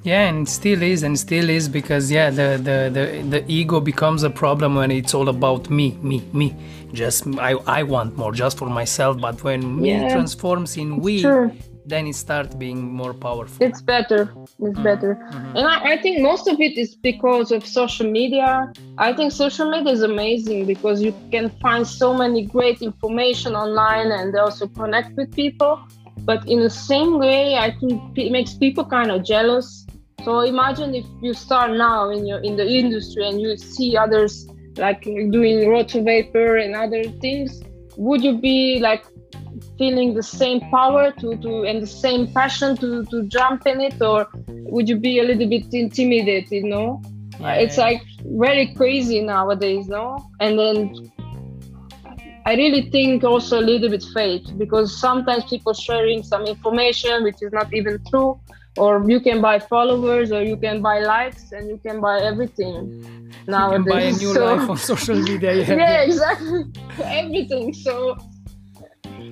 [0.04, 4.24] Yeah and still is and still is because yeah the, the the the ego becomes
[4.24, 6.56] a problem when it's all about me me me.
[6.94, 11.52] Just i i want more just for myself but when me transforms in we true
[11.90, 13.66] then it starts being more powerful.
[13.66, 14.22] It's better.
[14.44, 14.84] It's mm-hmm.
[14.84, 15.16] better.
[15.16, 15.58] Mm-hmm.
[15.58, 18.72] and I, I, think most of it is because of social media.
[18.98, 24.12] I think social media is amazing because you can find so many great information online
[24.12, 25.80] and also connect with people.
[26.20, 29.86] But in the same way i think it makes people kind of jealous.
[30.26, 34.48] So imagine if you start now in your in the industry and you see others
[34.78, 37.62] like doing Rotavapor and other things
[37.98, 39.04] would you be like
[39.80, 44.00] feeling the same power to, to and the same passion to, to jump in it
[44.02, 44.28] or
[44.74, 47.02] would you be a little bit intimidated you know?
[47.40, 47.54] Yeah.
[47.54, 48.02] it's like
[48.44, 50.30] very crazy nowadays no?
[50.42, 51.12] And then
[52.46, 57.40] i really think also a little bit fake because sometimes people sharing some information which
[57.42, 58.40] is not even true
[58.78, 62.74] or you can buy followers or you can buy likes and you can buy everything
[63.48, 66.64] nowadays you can buy a new so, life on social media yeah, yeah exactly.
[67.04, 68.18] Everything so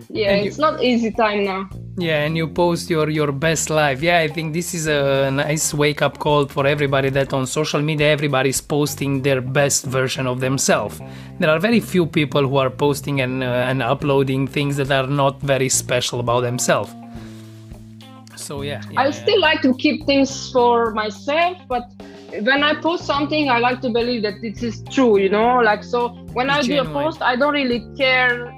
[0.10, 3.70] yeah and it's you, not easy time now yeah and you post your your best
[3.70, 7.46] life yeah i think this is a nice wake up call for everybody that on
[7.46, 11.00] social media everybody's posting their best version of themselves
[11.40, 15.08] there are very few people who are posting and uh, and uploading things that are
[15.08, 16.94] not very special about themselves
[18.36, 19.12] so yeah, yeah i yeah.
[19.12, 21.84] still like to keep things for myself but
[22.42, 25.60] when I post something, I like to believe that this is true, you know.
[25.60, 26.86] Like so, when it's I genuine.
[26.86, 28.54] do a post, I don't really care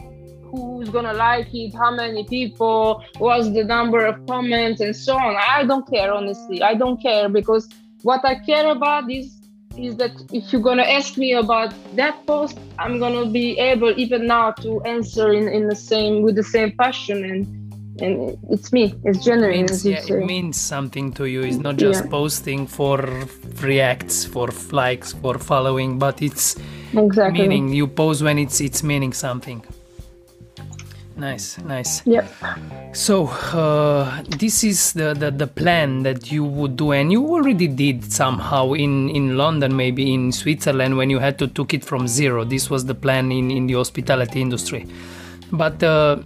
[0.51, 5.35] who's gonna like it, how many people, what's the number of comments, and so on.
[5.35, 6.61] I don't care, honestly.
[6.61, 7.69] I don't care because
[8.03, 9.35] what I care about is
[9.77, 14.27] is that if you're gonna ask me about that post, I'm gonna be able even
[14.27, 17.59] now to answer in, in the same with the same passion and
[18.01, 18.95] and it's me.
[19.03, 19.53] It's genuine.
[19.53, 21.41] It means, yeah, it means something to you.
[21.41, 22.09] It's not just yeah.
[22.09, 22.97] posting for
[23.61, 26.55] reacts, for likes, for following, but it's
[26.93, 27.41] exactly.
[27.41, 29.63] meaning you post when it's it's meaning something
[31.19, 32.01] nice nice.
[32.05, 32.25] Yep.
[32.93, 37.67] So uh, this is the, the the plan that you would do and you already
[37.67, 42.07] did somehow in in london maybe in switzerland when you had to took it from
[42.07, 42.43] zero.
[42.43, 44.87] This was the plan in in the hospitality industry.
[45.51, 46.19] But uh,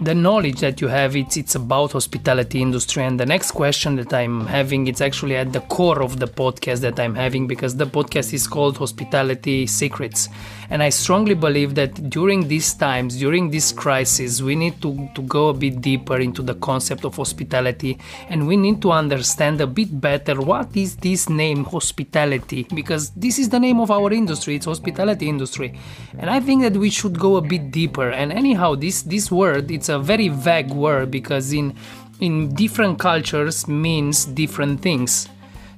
[0.00, 3.02] the knowledge that you have it's it's about hospitality industry.
[3.02, 6.80] And the next question that i'm having it's actually at the core of the podcast
[6.80, 10.28] that i'm having because the podcast is called hospitality secrets
[10.70, 15.22] and i strongly believe that during these times during this crisis we need to, to
[15.22, 17.98] go a bit deeper into the concept of hospitality.
[18.28, 22.66] And we need to understand a bit better what is this name hospitality.
[22.74, 24.56] Because this is the name of our industry.
[24.56, 25.78] It's hospitality industry.
[26.18, 28.10] And i think that we should go a bit deeper.
[28.10, 31.74] And anyhow this this word it's a very vague word because in
[32.20, 35.28] in different cultures means different things.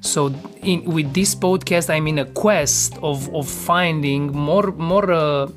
[0.00, 0.32] So
[0.62, 5.48] in with this podcast, I'm in a quest of, of finding more more uh,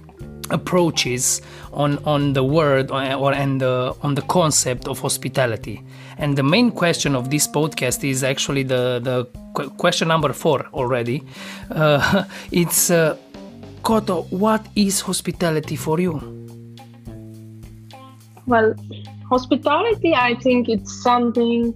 [0.49, 1.41] approaches
[1.73, 5.84] on on the word or, or and the, on the concept of hospitality.
[6.17, 9.25] And the main question of this podcast is actually the the
[9.77, 11.23] question number four already.
[11.69, 13.17] Uh, it's uh,
[13.84, 16.21] Koto, what is hospitality for you?
[18.45, 18.75] Well,
[19.30, 21.73] hospitality, I think it's something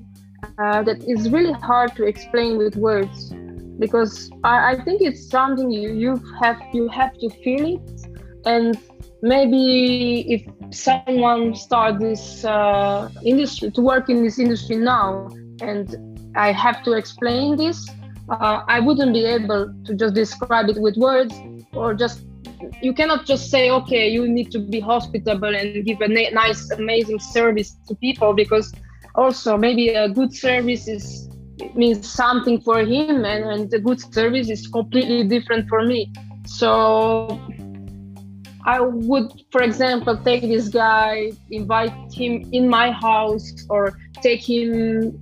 [0.57, 3.33] uh, that is really hard to explain with words
[3.79, 8.07] because I, I think it's something you, you have you have to feel it.
[8.45, 8.77] And
[9.21, 15.29] maybe if someone start this uh, industry to work in this industry now
[15.61, 15.95] and
[16.35, 17.89] I have to explain this,
[18.29, 21.33] uh, I wouldn't be able to just describe it with words
[21.73, 22.25] or just
[22.81, 26.71] you cannot just say okay you need to be hospitable and give a na- nice
[26.71, 28.73] amazing service to people because
[29.15, 31.29] also maybe a good service is
[31.73, 36.11] means something for him and, and the good service is completely different for me.
[36.45, 37.39] So
[38.65, 45.13] i would for example take this guy invite him in my house or take him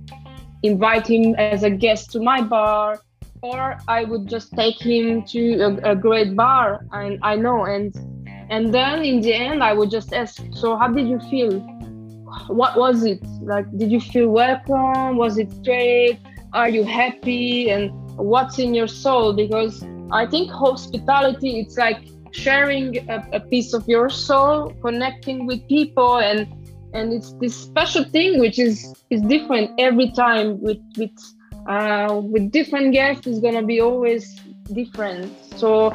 [0.62, 3.00] invite him as a guest to my bar
[3.42, 7.94] or i would just take him to a, a great bar and i know and
[8.50, 11.52] and then in the end i would just ask so how did you feel
[12.48, 13.22] what was it?
[13.42, 15.16] Like did you feel welcome?
[15.16, 16.18] Was it great?
[16.52, 17.70] Are you happy?
[17.70, 19.32] And what's in your soul?
[19.32, 21.98] Because i think hospitality it's like
[22.30, 26.46] sharing a, a piece of your soul connecting with people and
[26.92, 31.16] and it's this special thing which is is different every time with with
[31.66, 34.38] uh, with different guests is gonna be always
[34.72, 35.32] different.
[35.56, 35.92] So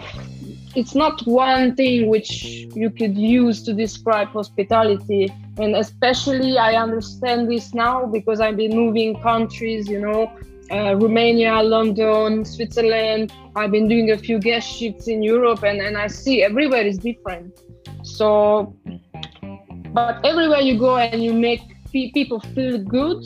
[0.76, 2.44] it's not one thing which
[2.76, 5.34] you could use to describe hospitality.
[5.58, 10.32] And especially i understand this now because i've been moving countries you know
[10.72, 13.34] uh, romania london switzerland.
[13.56, 16.98] I've been doing a few guest shifts in europe and, and i see everywhere is
[16.98, 17.60] different.
[18.04, 18.74] So
[19.94, 21.62] but everywhere you go and you make
[21.92, 23.24] people feel good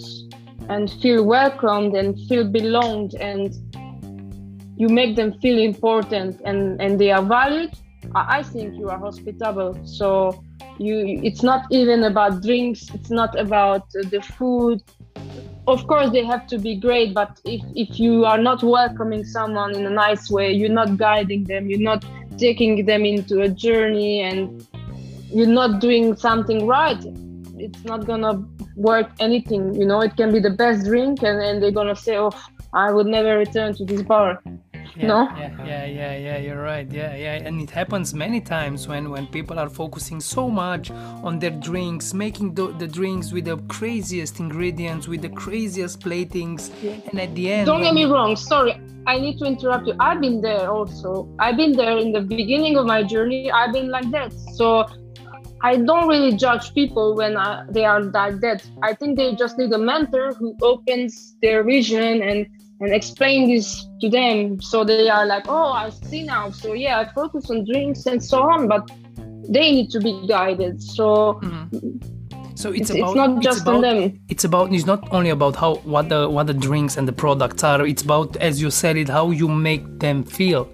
[0.70, 3.54] and feel welcomed and feel belonged and
[4.84, 7.74] you make them feel important and and they are valued
[8.16, 9.72] i think you are hospitable.
[9.86, 10.44] So
[10.78, 14.82] you it's not even about drinks it's not about the food.
[15.66, 19.76] Of course they have to be great but if, if you are not welcoming someone
[19.76, 22.04] in a nice way you're not guiding them you're not
[22.38, 24.68] taking them into a journey and
[25.32, 27.02] you're not doing something right
[27.58, 28.44] it's not gonna
[28.76, 30.02] work anything you know?
[30.02, 32.32] It can be the best drink and, and they're gonna say oh
[32.74, 34.42] i would never return to this bar
[34.96, 35.24] yeah, no?
[35.38, 36.92] yeah yeah yeah yeah you're right.
[36.92, 40.92] Yeah yeah and it happens many times when when people are focusing so much
[41.24, 46.72] on their drinks making the, the drinks with the craziest ingredients with the craziest platings
[46.82, 46.92] yeah.
[47.10, 49.96] and at the end don't get me wrong sorry i need to interrupt you.
[50.00, 51.28] I've been there also.
[51.38, 54.32] I've been there in the beginning of my journey i've been like that.
[54.56, 54.86] So
[55.64, 58.66] I don't really judge people when I, they are like that.
[58.82, 62.46] I think they just need a mentor who opens their vision and
[62.84, 64.62] and explain this to them.
[64.62, 66.52] So they are like oh i see now.
[66.52, 68.90] So yeah i focus on drinks and so on but
[69.50, 70.82] they need to be guided.
[70.82, 72.56] So mm-hmm.
[72.56, 74.20] so it's, it's, about it's not just it's about, on them.
[74.30, 77.64] it's about it's not only about how what the what the drinks and the products
[77.64, 77.86] are.
[77.86, 80.70] It's about as you said it how you make them feel.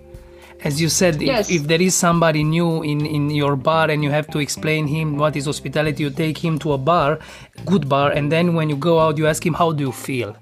[0.62, 1.50] As you said yes.
[1.50, 4.88] if, if there is somebody new in in your bar and you have to explain
[4.88, 7.18] him what is hospitality you take him to a bar
[7.66, 10.36] good bar and then when you go out you ask him how do you feel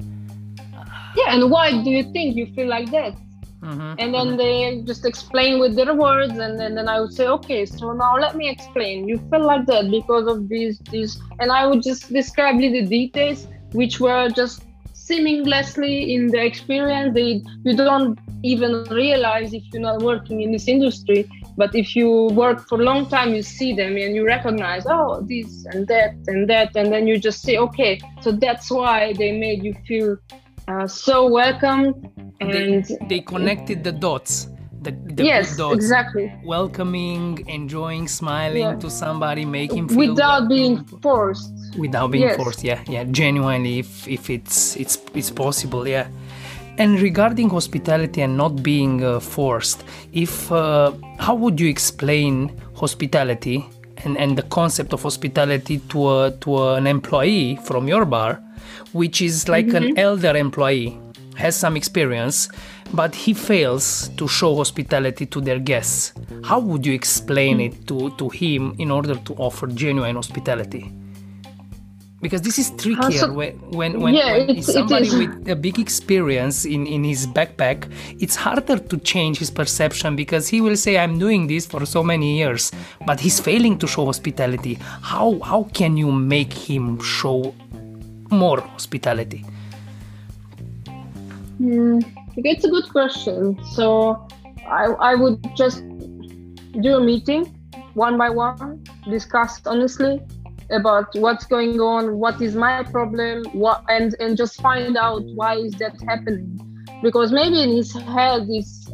[1.17, 3.13] yeah and why do you think you feel like that
[3.61, 3.93] mm-hmm.
[3.99, 4.37] and then mm-hmm.
[4.37, 8.15] they just explain with their words and then, then i would say okay so now
[8.15, 12.11] let me explain you feel like that because of these these and i would just
[12.11, 14.63] describe the details which were just
[14.93, 20.67] seamlessly in the experience they you don't even realize if you're not working in this
[20.67, 24.85] industry but if you work for a long time you see them and you recognize
[24.87, 29.13] oh this and that and that and then you just say okay so that's why
[29.13, 30.17] they made you feel
[30.67, 31.93] uh, so welcome
[32.39, 34.47] and they, they, connected the dots
[34.81, 35.75] the, the yes dots.
[35.75, 38.75] exactly welcoming enjoying smiling yeah.
[38.75, 42.35] to somebody making feel without being forced without being yes.
[42.35, 46.07] forced yeah yeah genuinely if, if it's it's it's possible yeah
[46.77, 53.65] and regarding hospitality and not being uh, forced if uh, how would you explain hospitality
[54.03, 58.39] and, and the concept of hospitality to a, to an employee from your bar
[58.93, 59.91] which is like mm-hmm.
[59.91, 60.99] an elder employee,
[61.35, 62.49] has some experience,
[62.93, 66.13] but he fails to show hospitality to their guests.
[66.43, 70.91] How would you explain it to, to him in order to offer genuine hospitality?
[72.19, 76.65] Because this is trickier so, when when, when, yeah, when somebody with a big experience
[76.65, 81.19] in, in his backpack, it's harder to change his perception because he will say, I'm
[81.19, 82.71] doing this for so many years,
[83.05, 84.79] but he's failing to show hospitality.
[84.81, 87.53] How how can you make him show
[88.31, 89.45] more hospitality?
[91.59, 92.05] Mm,
[92.37, 93.57] it's a good question.
[93.63, 94.27] So
[94.67, 95.83] I, I would just
[96.81, 97.53] do a meeting
[97.93, 100.21] one by one, discuss honestly
[100.69, 105.55] about what's going on, what is my problem, what and and just find out why
[105.55, 106.59] is that happening.
[107.01, 108.87] Because maybe in his head is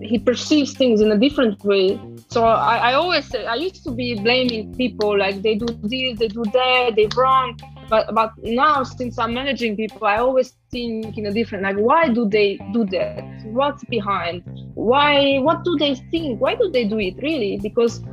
[0.00, 2.00] he perceives things in a different way.
[2.28, 6.18] So I, I always say I used to be blaming people like they do this,
[6.18, 7.58] they do that, they're wrong
[7.92, 12.08] but but now since i'm managing people i always think in a different like why
[12.10, 14.42] do they do that what's behind
[14.74, 18.04] why what do they think why do they do it really because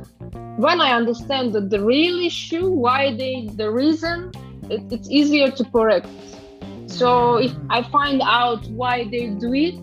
[0.56, 4.32] when i understand that the real issue why they the reason
[4.70, 6.08] it, it's easier to correct.
[6.86, 9.80] So if I find out why they do it,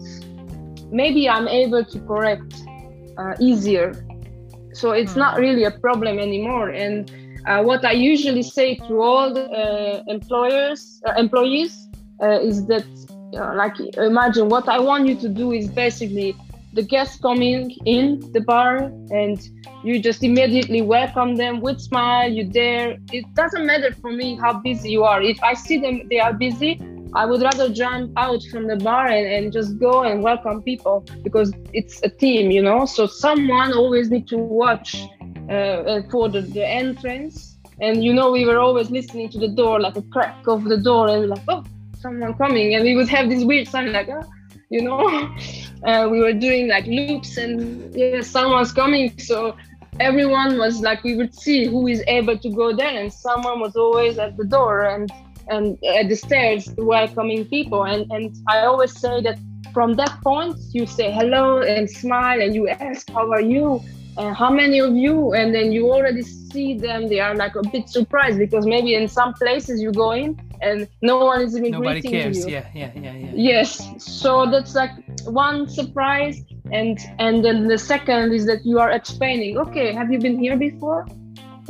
[0.92, 2.68] maybe I'm able to correct
[3.18, 4.02] uh, easier.
[4.74, 5.40] So it's not Hmm.
[5.40, 6.70] really a problem anymore.
[6.70, 7.08] And
[7.48, 11.88] uh, what I usually say to all the, uh, employers, uh, employees,
[12.22, 12.86] uh, is that,
[13.36, 16.36] uh, like, imagine what I want you to do is basically
[16.74, 19.40] the guests coming in the bar and
[19.84, 24.54] you just immediately welcome them with smile you there it doesn't matter for me how
[24.60, 25.22] busy you are.
[25.22, 26.80] If i see them they are busy
[27.16, 31.06] i would rather jump out from the bar and, and just go and welcome people
[31.24, 32.86] because it's a team you know?
[32.86, 34.96] So someone always need to watch
[35.50, 37.58] Uh, uh, for the, the entrance.
[37.80, 40.78] And you know we were always listening to the door like a crack of the
[40.78, 41.64] door and like oh
[41.98, 42.76] someone coming.
[42.76, 44.24] And we would have this weird sound like oh,
[44.70, 45.34] you know?
[45.86, 49.18] Uh, we were doing like loops and yeah someone's coming.
[49.20, 49.56] So
[50.00, 53.76] everyone was like we would see who is able to go there and someone was
[53.76, 55.10] always at the door and
[55.50, 57.86] and at the stairs welcoming people.
[57.86, 59.38] And and i always say that
[59.72, 63.80] from that point you say hello and smile and you ask how are you
[64.18, 67.62] and how many of you and then you already see them they are like a
[67.70, 71.72] bit surprised because maybe in some places you go in and no one is even
[71.72, 72.46] Nobody greeting cares.
[72.46, 72.52] you.
[72.52, 73.32] Yeah, yeah, yeah, yeah.
[73.36, 73.94] yes.
[74.04, 74.92] So that's like
[75.26, 76.42] one surprise
[76.72, 80.58] and and then the second is that you are explaining okay have you been here
[80.58, 81.06] before?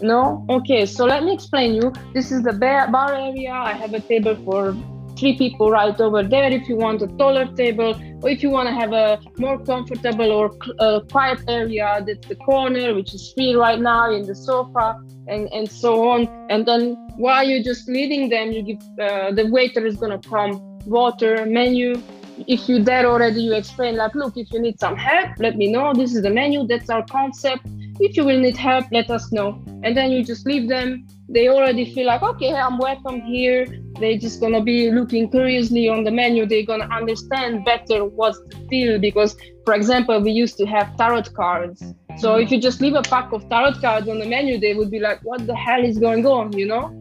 [0.02, 0.46] No?
[0.50, 1.92] Okay so let me explain you.
[2.14, 3.52] This is the bar area.
[3.52, 4.76] I have a table for
[5.18, 8.68] three people right over there if you want a taller table or if you want
[8.68, 13.54] to have a more comfortable or uh, quiet area that's the corner which is free
[13.56, 14.96] right now in the sofa
[15.28, 16.28] and and so on.
[16.50, 20.30] And then while you're just leading them you give uh, the waiter is going to
[20.30, 20.52] come
[20.86, 22.02] water menu.
[22.48, 25.72] If you're there already you explain like look if you need some help let me
[25.72, 25.94] know.
[25.94, 26.66] This is the menu.
[26.68, 27.66] That's our concept.
[28.00, 29.62] If you will need help let us know.
[29.84, 33.66] And then you just leave them they already feel like okay i'm welcome here.
[34.00, 36.46] They're just gonna be looking curiously on the menu.
[36.46, 41.24] They're gonna understand better what's the deal because for example we used to have tarot
[41.36, 41.84] cards.
[42.18, 44.92] So if you just leave a pack of tarot cards on the menu they would
[44.92, 46.94] be like what the hell is going on you know?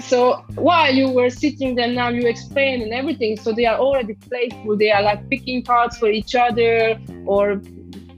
[0.00, 3.38] So while you were sitting there now you explain and everything.
[3.38, 4.76] So they are already playful.
[4.76, 7.56] They are like picking cards for each other or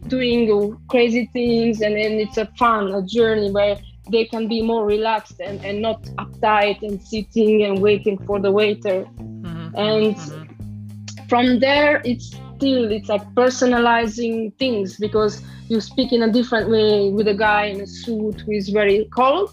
[0.06, 1.80] doing crazy things.
[1.80, 3.76] And then it's a fun a journey where
[4.10, 8.50] they can be more relaxed and, and not uptight and sitting and waiting for the
[8.50, 11.28] waiter Mhm, and mhm.
[11.28, 12.26] from there it's
[12.56, 17.64] still it's like personalizing things because you speak in a different way with a guy
[17.66, 19.50] in a suit who is very cold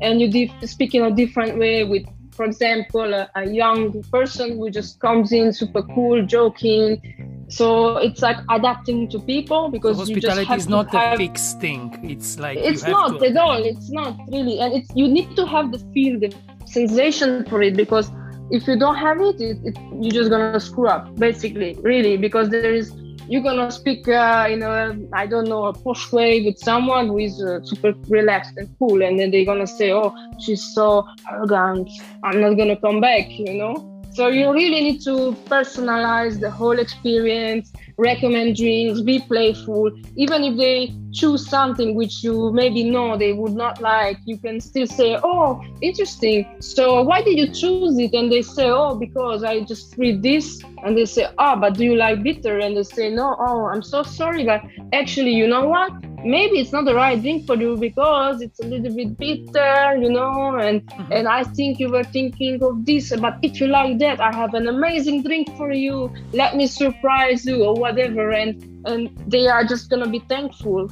[0.00, 4.56] and you dif- speak in a different way with for example a, a young person
[4.58, 7.00] who just comes in super cool joking
[7.48, 11.60] so it's like adapting to people So because just hospitality is not a have- fixed
[11.60, 11.98] thing.
[12.02, 13.26] It's like it's you have not to.
[13.28, 16.34] at all it's not really and it's you need to have the feel the
[16.66, 18.10] sensation for it because
[18.50, 22.48] if you don't have it, it, it you're just gonna screw up basically really because
[22.48, 22.92] there is
[23.28, 27.18] you're gonna speak uh, in a i don't know a posh way with someone who
[27.18, 31.88] is uh, super relaxed and cool and then they're gonna say oh she's so arrogant
[32.24, 33.74] i'm not gonna come back you know
[34.16, 39.90] so you really need to personalize the whole experience recommend drinks be playful.
[40.16, 44.58] Even if they choose something which you maybe know they would not like you can
[44.60, 46.46] still say oh interesting.
[46.60, 48.14] So why did you choose it?
[48.14, 50.62] And they say oh because i just read this.
[50.82, 52.58] And they say oh but do you like bitter?
[52.58, 54.62] And they say no oh i'm so sorry but
[54.94, 55.92] actually you know what
[56.24, 60.10] maybe it's not the right drink for you because it's a little bit bitter you
[60.10, 61.08] know and Mhm.
[61.16, 64.54] and i think you were thinking of this but if you like that i have
[64.54, 66.10] an amazing drink for you.
[66.32, 68.54] Let me surprise you or whatever and
[68.84, 70.90] and they are just gonna be thankful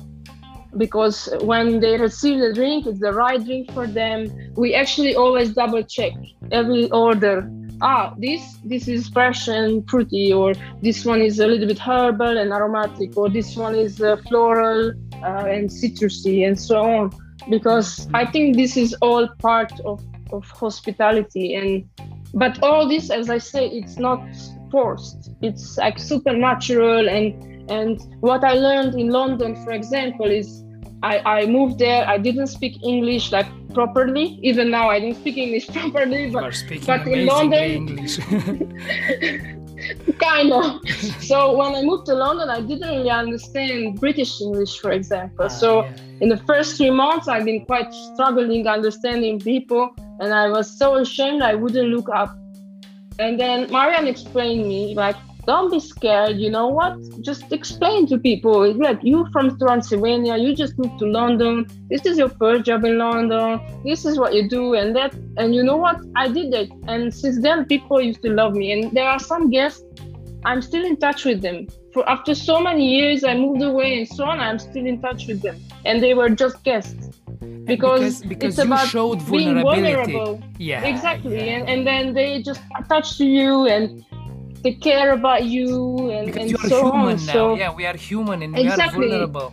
[0.76, 4.32] because when they receive the drink it's the right drink for them.
[4.56, 6.12] We actually always double check
[6.50, 7.50] every order
[7.80, 12.38] ah this this is fresh and fruity or this one is a little bit herbal
[12.38, 14.90] and aromatic or this one is uh, floral
[15.22, 17.10] uh, and citrusy and so on.
[17.50, 20.02] Because i think this is all part of
[20.32, 21.88] of hospitality and
[22.32, 24.20] but all this as i say it's not
[24.70, 25.30] forced.
[25.40, 30.64] It's like supernatural and and what i learned in london for example is
[31.04, 32.08] I, I moved there.
[32.08, 34.38] I didn't speak English like properly.
[34.42, 36.30] Even now, I don't speak English properly.
[36.30, 36.54] But
[36.86, 38.18] but in London- English.
[40.18, 40.80] kind of.
[41.20, 45.46] So when I moved to London, I didn't really understand British English, for example.
[45.46, 46.22] Ah, so yeah.
[46.22, 49.90] in the first three months, I've been quite struggling understanding people,
[50.20, 52.36] and I was so ashamed I wouldn't look up.
[53.18, 55.16] And then Marian explained me like
[55.46, 56.96] don't be scared you know what?
[57.20, 62.18] Just explain to people like you from transylvania you just moved to london this is
[62.18, 65.76] your first job in london this is what you do and that and you know
[65.76, 66.00] what?
[66.16, 69.50] I did that and since then people used to love me and there are some
[69.50, 69.84] guests
[70.44, 71.66] i'm still in touch with them.
[71.92, 75.26] For after so many years i moved away and so on i'm still in touch
[75.26, 77.10] with them and they were just guests.
[77.64, 80.42] Because, because, because it's about showed being vulnerable.
[80.58, 81.54] Yeah, exactly yeah.
[81.54, 84.04] and, and then they just attach to you and
[84.64, 87.32] they care about you and, because and you are so human on now.
[87.32, 89.08] so yeah, we are human and Exactly.
[89.08, 89.52] we are vulnerable.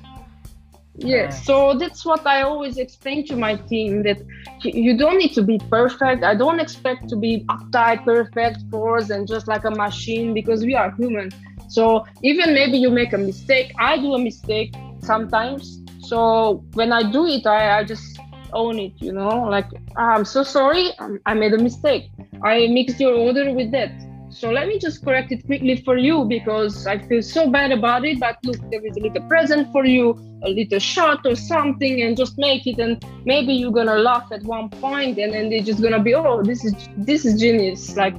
[0.96, 4.18] yeah so that's what i always explain to my team that
[4.64, 9.28] you don't need to be perfect i don't expect to be uptight perfect force and
[9.28, 11.30] just like a machine because we are human
[11.68, 17.02] so even maybe you make a mistake i do a mistake sometimes so when i
[17.18, 18.22] do it i, I just
[18.54, 22.04] own it you know like "Ah, i'm so sorry um, i made a mistake
[22.44, 23.94] i mixed your order with that
[24.32, 28.06] so let me just correct it quickly for you because I feel so bad about
[28.06, 28.20] it.
[28.20, 32.18] But look, there is a little present for you, a little shot or something, and
[32.18, 32.80] just make it.
[32.80, 36.44] And maybe you're gonna laugh at one point, and then they're just gonna be, oh,
[36.44, 37.96] this is this is genius.
[37.96, 38.16] Like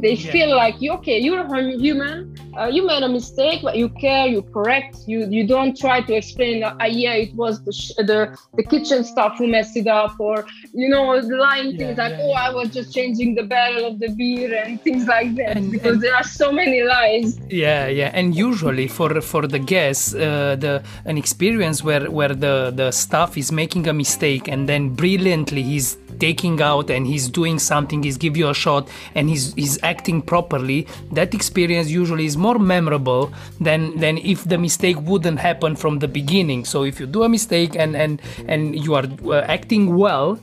[0.00, 0.32] they Yeah.
[0.32, 2.34] feel like you okay, you're a human.
[2.58, 4.96] Uh, you made a mistake, but you care, you correct.
[5.06, 6.64] You you don't try to explain.
[6.64, 8.18] Uh, "Ah, yeah, it was the sh- the
[8.58, 10.36] the kitchen staff who messed it up, or
[10.72, 12.46] you know, the lying Yeah, things like, yeah, oh, yeah.
[12.46, 15.56] I was just changing the barrel of the beer and things like that.
[15.56, 17.38] And- because and- there are so many lies.
[17.50, 22.72] Yeah, yeah, and usually for for the guests, uh, the an experience where where the
[22.80, 27.58] the staff is making a mistake and then brilliantly he's taking out and he's doing
[27.58, 30.86] something, he's give you a shot and he's he's acting properly.
[31.12, 33.24] That experience usually is more memorable
[33.66, 36.60] than than if the mistake wouldn't happen from the beginning.
[36.72, 38.12] So if you do a mistake and and
[38.52, 40.38] and you are uh, acting well,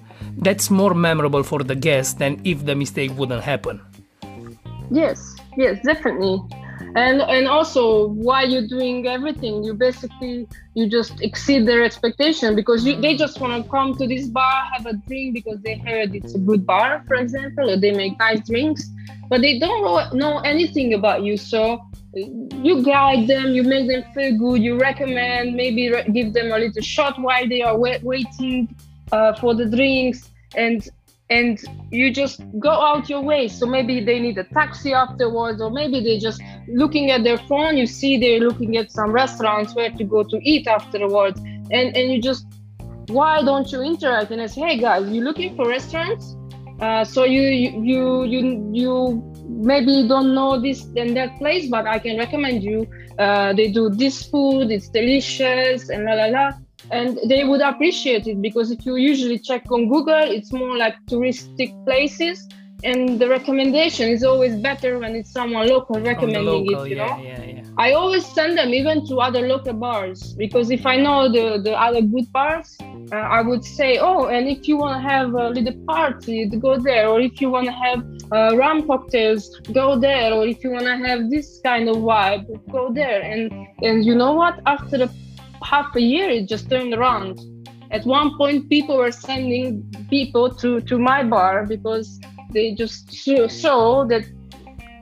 [0.46, 3.76] that's more memorable for the guest than if the mistake wouldn't happen.
[4.92, 6.38] Yes, yes, definitely.
[6.96, 12.86] And and also why you're doing everything, you basically you just exceed their expectation because
[12.86, 16.14] you, they just want to come to this bar, have a drink because they heard
[16.14, 18.84] it's a good bar, for example, or they make nice drinks,
[19.30, 21.38] but they don't know, anything about you.
[21.38, 21.82] So
[22.16, 26.58] you guide them, you make them feel good, you recommend, maybe re- give them a
[26.58, 28.76] little shot while they are wait, waiting
[29.12, 30.88] uh, for the drinks, and
[31.30, 31.60] and
[31.90, 33.48] you just go out your way.
[33.48, 37.78] So maybe they need a taxi afterwards, or maybe they're just looking at their phone.
[37.78, 42.12] You see they're looking at some restaurants where to go to eat afterwards, and and
[42.12, 42.46] you just
[43.08, 46.36] why don't you interact and I say, hey guys, you looking for restaurants?
[46.80, 52.00] Uh, so you you you you, you don't know this and that place, but I
[52.00, 52.88] can recommend you.
[53.18, 56.52] Uh, they do this food, it's delicious, and la la la.
[56.92, 60.96] And they would appreciate it because if you usually check on Google, it's more like
[61.06, 62.48] touristic places,
[62.84, 66.90] and the recommendation is always better when it's someone local recommending local, it.
[66.90, 67.24] You yeah, know.
[67.24, 67.64] yeah, yeah.
[67.78, 71.74] I always send them even to other local bars because if I know the, the
[71.74, 72.78] other good bars,
[73.12, 76.78] uh, I would say, oh, and if you want to have a little party, go
[76.78, 77.08] there.
[77.08, 80.34] Or if you want to have uh, rum cocktails, go there.
[80.34, 83.22] Or if you want to have this kind of vibe, go there.
[83.22, 84.60] And and you know what?
[84.66, 85.10] After a,
[85.64, 87.40] half a year, it just turned around.
[87.92, 92.20] At one point, people were sending people to to my bar because
[92.54, 94.24] they just show, show that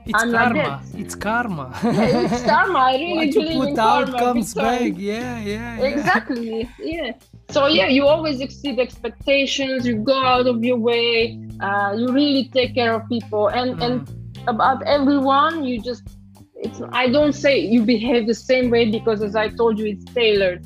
[0.04, 0.82] It's I'm karma.
[1.02, 1.66] It's karma.
[1.84, 2.78] yeah, it's karma.
[2.90, 4.80] I really what you believe in put out karma comes back.
[4.80, 5.78] Yeah, yeah.
[5.78, 5.90] yeah.
[5.90, 7.12] exactly yeah
[7.50, 12.44] so yeah you always exceed expectations you go out of your way uh, you really
[12.58, 13.84] take care of people and Mm.
[13.86, 13.96] and
[14.54, 16.02] about everyone you just
[16.66, 20.06] it's i don't say you behave the same way because as i told you it's
[20.18, 20.62] tailored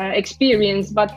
[0.00, 1.10] uh, experience but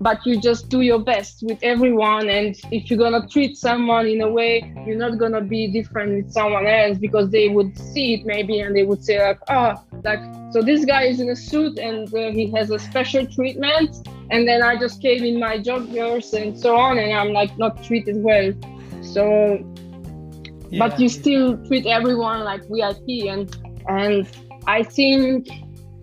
[0.00, 4.20] but you just do your best with everyone and if you're gonna treat someone in
[4.20, 8.26] a way you're not gonna be different with someone else because they would see it
[8.26, 9.74] maybe and they would say like oh
[10.04, 10.20] like
[10.52, 14.46] so this guy is in a suit and uh, he has a special treatment and
[14.46, 18.16] then i just came in my joggers and so on and i'm like not treated
[18.22, 18.52] well
[19.02, 19.58] so
[20.78, 21.20] but you yeah.
[21.20, 23.56] still treat everyone like vip and
[23.88, 24.28] and
[24.66, 25.48] i think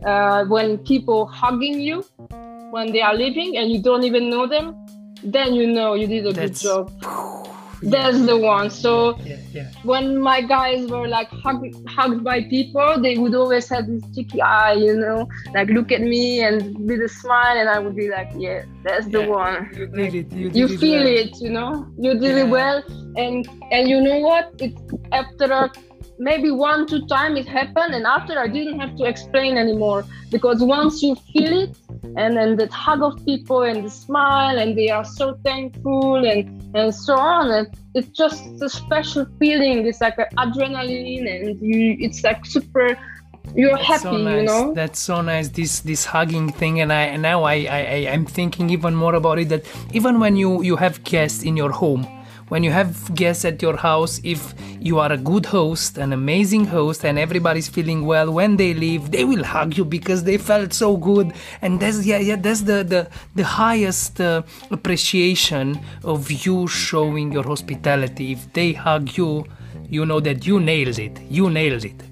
[0.05, 2.03] uh, when people hugging you
[2.75, 4.65] when they are leaving and you don't even know them
[5.37, 6.83] then you know you did a That's- good job
[7.85, 8.91] Yeah, that's the one so
[9.29, 9.69] Yeah, yeah.
[9.91, 14.41] when my guys were like hugged, hugged by people, they would always have this cheeky
[14.41, 18.07] eye, you know, like look at me and with a smile, and I would be
[18.17, 19.57] like, yeah, that's the one.
[19.77, 20.31] You did it.
[20.31, 21.17] You, did You it feel well.
[21.23, 21.71] it, you know,
[22.05, 22.77] you did it well,
[23.23, 23.37] and
[23.75, 24.45] and you know what?
[24.65, 24.73] It
[25.11, 25.49] after
[26.29, 30.63] maybe one two time it happened, and after I didn't have to explain anymore because
[30.63, 31.71] once you feel it,
[32.17, 36.41] and then the hug of people and the smile and they are so thankful and
[36.75, 41.95] and so on and it's just a special feeling it's like an adrenaline and you
[41.99, 42.97] it's like super
[43.55, 44.39] you're That's happy so nice.
[44.39, 45.49] you know That's so nice.
[45.49, 49.13] This this hugging thing, and I and now I, I I- I'm thinking even more
[49.15, 49.49] about it.
[49.49, 52.07] That even when you you have guests in your home,
[52.49, 56.65] when you have guests at your house, if you are a good host, an amazing
[56.65, 60.73] host, and everybody's feeling well, when they leave, they will hug you because they felt
[60.73, 61.33] so good.
[61.61, 67.43] And that's yeah yeah that's the the the highest uh, appreciation of you showing your
[67.43, 68.31] hospitality.
[68.33, 69.45] If they hug you,
[69.89, 71.19] you know that you nailed it.
[71.29, 72.03] You nailed it.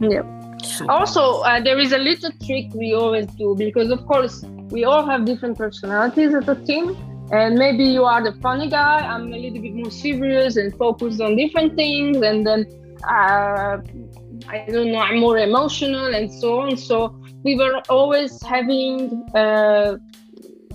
[0.00, 0.22] yeah
[0.62, 0.92] Super.
[0.92, 5.04] also uh, there is a little trick we always do because of course we all
[5.04, 6.96] have different personalities as a team
[7.32, 8.98] and maybe you are the funny guy.
[8.98, 12.16] I'm a little bit more serious and focused on different things.
[12.22, 12.66] And then
[13.08, 13.78] uh,
[14.48, 16.76] i don't know i'm more emotional and so on.
[16.76, 17.14] So
[17.44, 19.96] we were always having uh,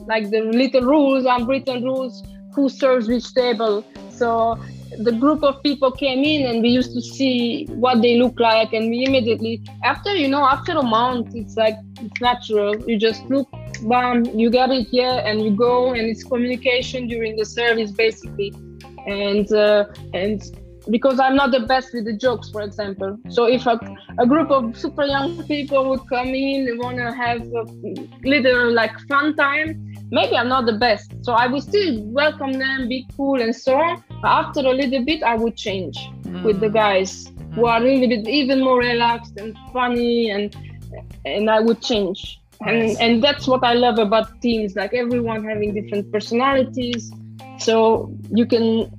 [0.08, 3.84] like the little rules unwritten rules who serves which table.
[4.10, 4.58] So
[4.99, 8.73] the group of people came in and we used to see what they look like
[8.73, 12.75] and we immediately after you know after a month it's like it's natural.
[12.89, 13.47] You just look
[13.83, 18.53] bam you get it yeah and you go and it's communication during the service basically.
[19.07, 20.41] And uh, and
[20.89, 23.17] because i'm not the best with the jokes for example.
[23.29, 23.79] So if a,
[24.19, 27.63] a group of super young people would come in and want to have a
[28.23, 31.12] little like fun time maybe I'm not the best.
[31.22, 34.03] So I would still welcome them, be cool and so on.
[34.22, 35.97] But after a little bit, I would change
[36.43, 36.74] with the mm.
[36.74, 38.24] guys who are really mm.
[38.24, 40.56] bit even more relaxed and funny and
[41.26, 42.39] and I would change.
[42.66, 47.12] And and that's what I love about teams, like everyone having different personalities.
[47.58, 48.91] So you can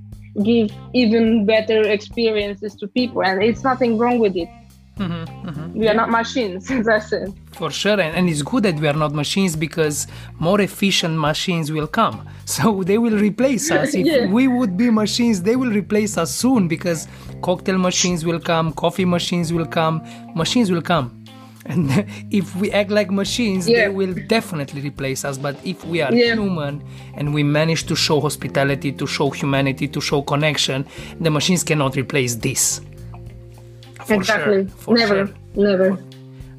[0.43, 4.49] give even better experiences to people and it's nothing wrong with it.
[4.97, 5.73] Mhm, mhm.
[5.73, 7.33] We are not machines, as I said.
[7.51, 10.07] For sure, and, and it's good that we are not machines because
[10.39, 12.27] more efficient machines will come.
[12.45, 13.93] So they will replace us.
[13.93, 14.27] If Yeah.
[14.27, 17.07] we would be machines, they will replace us soon because
[17.41, 20.01] cocktail machines will come, coffee machines will come,
[20.35, 21.11] machines will come.
[21.69, 23.75] And if we act like machines, Yeah.
[23.81, 25.37] they will definitely replace us.
[25.37, 26.35] But if we are Yeah.
[26.35, 26.81] human
[27.17, 30.85] and we manage to show hospitality, to show humanity, to show connection,
[31.19, 32.79] the machines cannot replace this.
[34.07, 34.67] For exactly.
[34.67, 35.35] Sure, for never, sure.
[35.55, 36.03] never.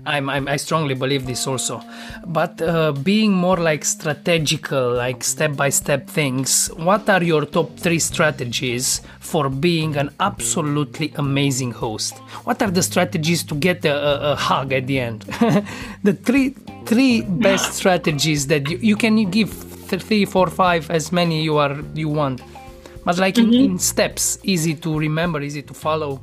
[0.05, 1.83] I'm, I'm, I strongly believe this also.
[2.27, 7.77] But uh, being more like strategical, like step by step things, what are your top
[7.77, 12.17] three strategies for being an absolutely amazing host?
[12.45, 15.23] What are the strategies to get a, a, a hug at the end?
[16.03, 16.55] the three
[16.87, 21.77] three best strategies that you, you can give three, four, five, as many you are
[21.95, 22.41] you want,
[23.05, 26.21] but like in, in steps, easy to remember, easy to follow.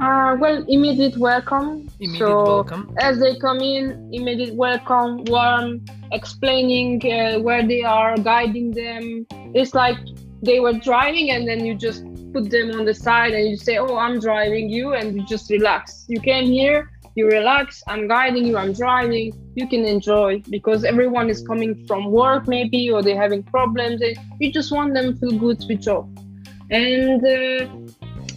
[0.00, 1.88] Uh, well, immediate welcome.
[2.00, 2.94] Immediate so welcome.
[2.98, 9.24] as they come in, immediate welcome, warm, explaining uh, where they are, guiding them.
[9.54, 9.96] It's like
[10.42, 13.78] they were driving, and then you just put them on the side, and you say,
[13.78, 16.06] "Oh, I'm driving you," and you just relax.
[16.08, 17.80] You came here, you relax.
[17.86, 18.56] I'm guiding you.
[18.56, 19.32] I'm driving.
[19.54, 24.02] You can enjoy because everyone is coming from work, maybe, or they're having problems.
[24.02, 26.08] and You just want them to feel good, switch off,
[26.68, 27.24] and.
[27.24, 27.68] Uh,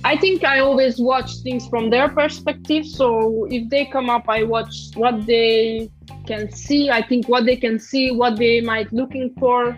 [0.07, 2.85] I think I always watch things from their perspective.
[2.85, 5.91] So if they come up, I watch what they
[6.25, 6.89] can see.
[6.89, 9.77] I think what they can see, what they might looking for.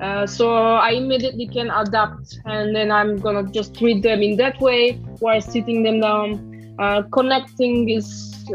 [0.00, 4.60] Uh, so I immediately can adapt, and then I'm gonna just treat them in that
[4.60, 6.28] way while sitting them down.
[6.78, 8.06] Uh, connecting is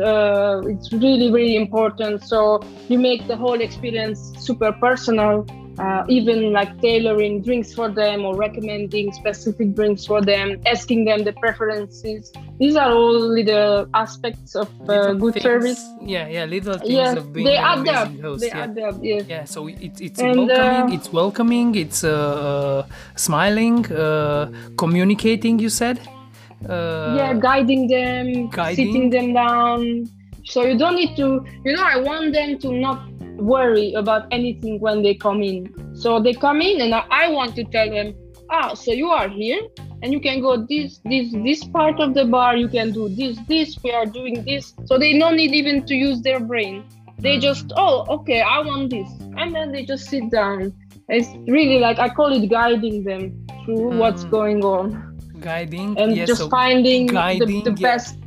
[0.02, 2.24] uh, it's really really important.
[2.24, 5.46] So you make the whole experience super personal
[5.80, 11.24] uh, even like tailoring drinks for them or recommending specific drinks for them, asking them
[11.24, 12.32] the preferences.
[12.60, 15.82] These are all little aspects of uh, good things- service.
[16.02, 18.42] Yeah, yeah, little things of being they an amazing host.
[18.42, 18.64] They yeah.
[18.64, 18.96] add up.
[19.02, 19.22] Yeah.
[19.28, 22.84] yeah so it, it's And, welcoming uh, it's welcoming it's uh, uh,
[23.16, 26.00] smiling uh, communicating you said
[26.68, 28.76] uh, yeah, guiding them, guiding.
[28.76, 30.10] sitting them down.
[30.50, 34.80] So you don't need to, you know, I want them to not worry about anything
[34.80, 35.96] when they come in.
[35.96, 38.16] So they come in and I, want to tell them,
[38.50, 39.62] ah, so you are here
[40.02, 43.38] and you can go this, this, this part of the bar, you can do this,
[43.48, 44.74] this, we are doing this.
[44.86, 46.84] So they don't need even to use their brain.
[47.20, 47.42] They Mm.
[47.42, 49.10] just, oh, okay, I want this.
[49.38, 50.74] And then they just sit down.
[51.10, 54.32] It's really like, I call it guiding them through what's Mm.
[54.32, 55.06] going on
[55.40, 57.92] guiding and yes, just so finding guiding, the, the yeah.
[57.94, 58.18] best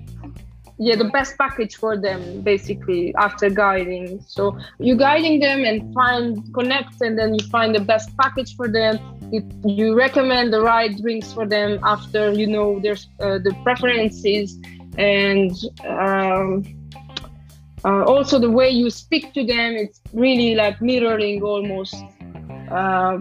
[0.82, 4.20] yeah the best package for them basically after guiding.
[4.26, 8.68] So you guiding them and find connect and then you find the best package for
[8.68, 8.98] them.
[9.32, 14.58] You, you recommend the right drinks for them after you know there's uh, the preferences.
[14.98, 15.52] And
[15.88, 16.64] um,
[17.84, 21.94] uh, also the way you speak to them it's really like mirroring almost
[22.70, 23.18] uh,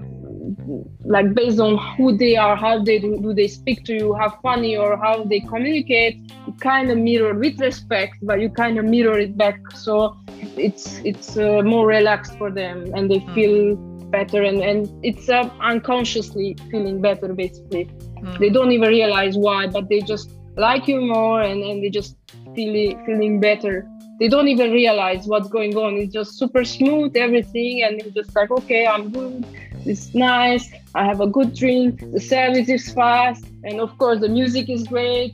[1.06, 4.30] like based on who they are how they do, do they speak to you how
[4.42, 6.16] funny or how they communicate
[6.48, 9.60] you kind of mirror with respect but you kind of mirror it back.
[9.74, 10.16] So
[10.58, 13.34] it's it's uh, more relaxed for them and they Mm.
[13.36, 13.76] feel
[14.12, 17.86] better and and it's uh, unconsciously feeling better basically.
[18.24, 18.38] Mm.
[18.39, 22.16] they don't even realize why but they just like you more and and they just
[22.56, 22.74] feel
[23.06, 23.76] feeling better.
[24.20, 25.96] They don't even realize what's going on.
[25.98, 29.46] It's just super smooth everything and it's just like okay i'm good
[29.86, 30.70] it's nice.
[30.94, 32.12] I have a good drink.
[32.12, 33.46] The service is fast.
[33.64, 35.34] And of course the music is great.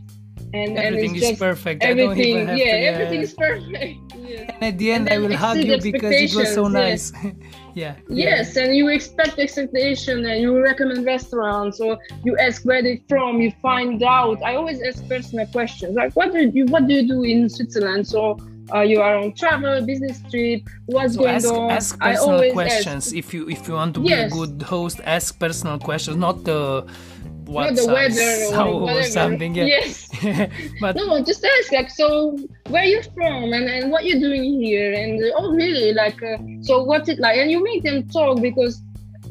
[0.53, 1.83] And everything and is just perfect.
[1.83, 3.99] Everything yeah to, everything is perfect.
[4.27, 4.51] Yes.
[4.55, 7.13] and at the end i will hug you because it was so nice.
[7.73, 7.95] yeah.
[8.09, 11.79] Yes, and you expect expectation and you recommend restaurants.
[11.79, 14.43] Or you ask where they're from, you find out.
[14.43, 15.95] I always ask personal questions.
[15.95, 18.05] Like what do you what do you do in Switzerland?
[18.05, 18.37] So
[18.73, 21.71] uh, you are on travel, business trip, what's so going ask, on?
[21.71, 23.15] ask I personal questions ask.
[23.15, 26.85] if you if you want to be a good host ask personal questions not the
[27.45, 30.09] what the weather or, or something yeah Yes.
[30.81, 32.37] but No, just ask like so
[32.67, 36.83] where you from and, and what you're doing here and oh really like uh, so
[36.83, 38.81] what's it like and you make them talk because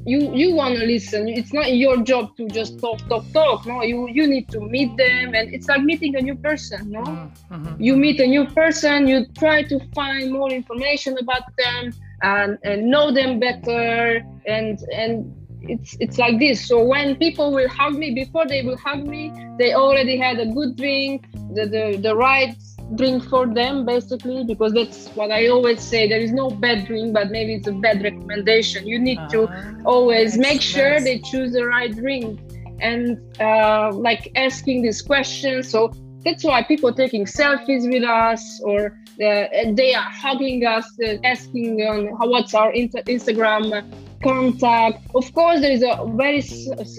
[0.07, 1.29] you you want to listen.
[1.29, 3.67] It's not your job to just talk talk talk.
[3.67, 7.03] No you you need to meet them and it's like meeting a new person no?
[7.03, 7.77] Mhm, mhm.
[7.79, 11.93] you meet a new person you try to find more information about them
[12.23, 16.67] and, and know them better and and it's it's like this.
[16.67, 20.47] So when people will hug me before they will hug me they already had a
[20.47, 22.57] good drink the the, the right
[22.95, 27.13] drink for them basically because that's what i always say there is no bad drink
[27.13, 28.87] but maybe it's a bad recommendation.
[28.87, 31.05] You need to Ah, always make sure nice.
[31.05, 32.41] they choose the right drink.
[32.81, 35.69] And uh, like asking these questions.
[35.71, 35.91] So
[36.25, 38.87] that's why people taking selfies with us or
[39.23, 43.83] uh, they are hugging us uh, asking on how, what's our inter- instagram
[44.23, 44.99] contact.
[45.15, 46.43] Of course there is a very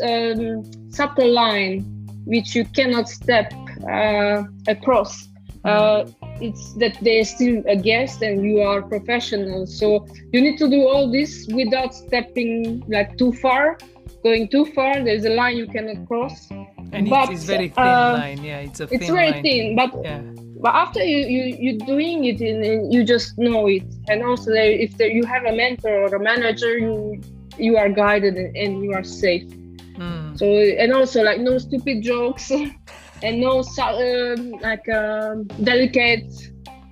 [0.04, 1.86] um, subtle line
[2.26, 3.54] which you cannot step
[3.90, 5.27] uh, across
[5.68, 6.06] uh,
[6.42, 9.68] it's that they're still a guest and you are professional.
[9.68, 13.78] So you need to do all this without stepping like too far
[14.24, 15.04] going too far.
[15.04, 16.50] There's a line you cannot cross.
[16.94, 18.44] And but, it's, it's very thin uh, line.
[18.44, 19.44] Yeah it's a thin it's very line.
[19.44, 20.22] thin but yeah.
[20.64, 23.84] but after you you you're doing it and, and you just know it.
[24.10, 27.22] And also there, if there, you have a mentor or a manager you
[27.58, 29.48] you are guided and, and you are safe.
[29.98, 30.38] Mm.
[30.38, 32.52] so and also like no stupid jokes
[33.24, 36.32] and no um, like um, delicate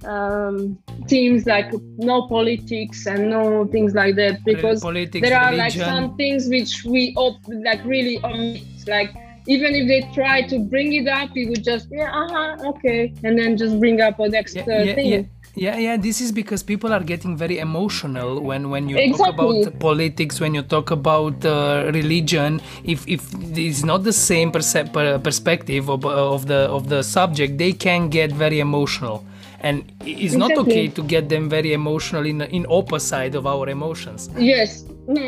[0.06, 5.72] um, themes like no politics and no things like that because politics there are like
[5.72, 8.64] some things which we op- like really omit.
[8.88, 9.16] Like
[9.48, 13.38] even if they try to bring it up we would just yeah uh-huh okay and
[13.38, 15.08] then just bring up a next yeah, uh, yeah, thing.
[15.08, 15.22] yeah.
[15.56, 15.95] Yeah, yeah.
[15.97, 20.53] This is because people are getting very emotional when when you talk about politics, when
[20.53, 22.60] you talk about uh, religion.
[22.84, 23.22] If if
[23.58, 28.10] it's not the same perce- per- perspective of, of the of the subject, they can
[28.10, 29.24] get very emotional,
[29.66, 34.30] and it's not okay to get them very emotional in in opposite of our emotions.
[34.38, 34.86] yes.
[35.07, 35.26] No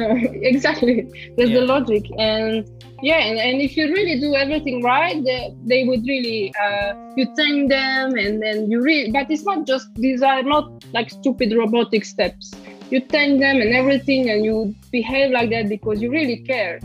[0.00, 0.06] no
[0.52, 0.96] exactly.
[1.36, 1.60] That's Yeah.
[1.60, 2.04] the logic.
[2.18, 2.68] And
[3.08, 7.26] yeah and, and if you really do everything right they, they would really uh, you
[7.40, 11.54] thank them and then you really but it's not just these are not like stupid
[11.62, 12.52] robotic steps.
[12.90, 16.80] You thank them and everything and you behave like that because you really care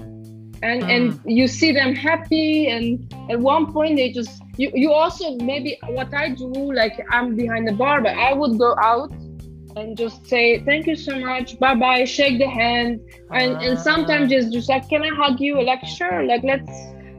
[0.64, 5.36] and and you see them happy and at one point they just you, you also
[5.38, 9.12] maybe what i do like i'm behind the bar but i would go out
[9.76, 13.02] and just say thank you so much bye bye shake the hand.
[13.32, 14.36] And and sometimes Ah.
[14.36, 15.62] just just like can i hug you?
[15.64, 16.70] Like sure like let's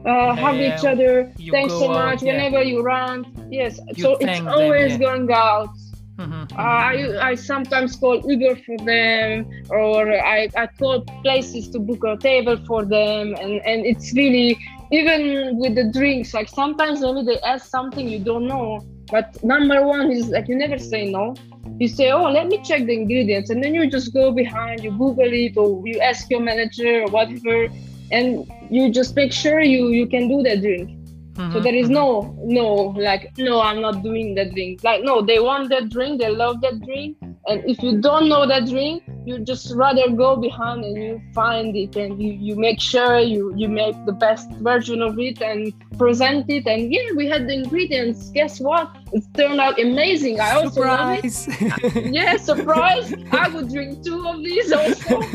[0.05, 1.33] uh, hug Yeah, each other.
[1.51, 2.31] Thanks so out, much yeah.
[2.31, 3.25] whenever you run.
[3.51, 4.97] Yes You so it's thank them, always yeah.
[5.05, 5.75] going out
[6.17, 12.03] Mhm, I, I sometimes call Uber for them, or I, I call places to book
[12.05, 14.57] a table for them, and, and it's really
[14.91, 16.33] even with the drinks.
[16.33, 18.79] Like sometimes maybe they ask something you don't know,
[19.11, 21.35] but number one is like you never say no.
[21.79, 24.91] You say, oh, let me check the ingredients, and then you just go behind, you
[24.91, 27.67] Google it, or you ask your manager or whatever,
[28.11, 30.89] and you just make sure you you can do that drink.
[31.35, 31.93] So mhm, there is mhm.
[31.99, 32.67] no no
[32.97, 34.83] like no I'm not doing that drink.
[34.85, 37.17] Like no, they want that drink, they love that drink,
[37.47, 41.75] and if you don't know that drink, you just rather go behind and you find
[41.75, 45.73] it and you you make sure you you make the best version of it and
[45.97, 46.67] present it.
[46.67, 48.29] And yeah, we had the ingredients.
[48.29, 48.95] Guess what?
[49.11, 50.39] It turned out amazing.
[50.39, 51.31] I also love it.
[51.33, 51.47] Surprise!
[52.15, 53.13] Yeah, surprise!
[53.31, 55.21] I would drink two of these also.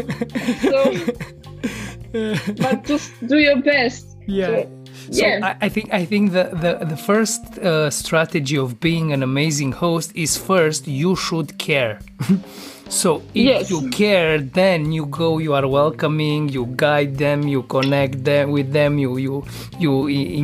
[0.70, 0.94] So,
[2.59, 4.16] but just do your best.
[4.26, 4.46] yeah.
[4.46, 4.80] So,
[5.11, 5.38] So Yeah.
[5.61, 9.72] I, I think I think the the, the first uh, strategy of being an amazing
[9.72, 11.98] host is first you should care.
[12.88, 13.70] so if Yes.
[13.70, 15.38] you care, then you go.
[15.38, 16.48] You are welcoming.
[16.48, 17.46] You guide them.
[17.48, 18.98] You connect them with them.
[18.98, 19.44] You you
[19.78, 19.92] you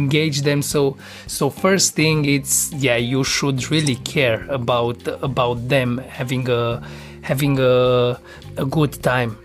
[0.00, 0.62] engage them.
[0.62, 0.96] So
[1.26, 6.80] so first thing it's yeah you should really care about about them having a
[7.22, 8.18] having a
[8.56, 9.36] a good time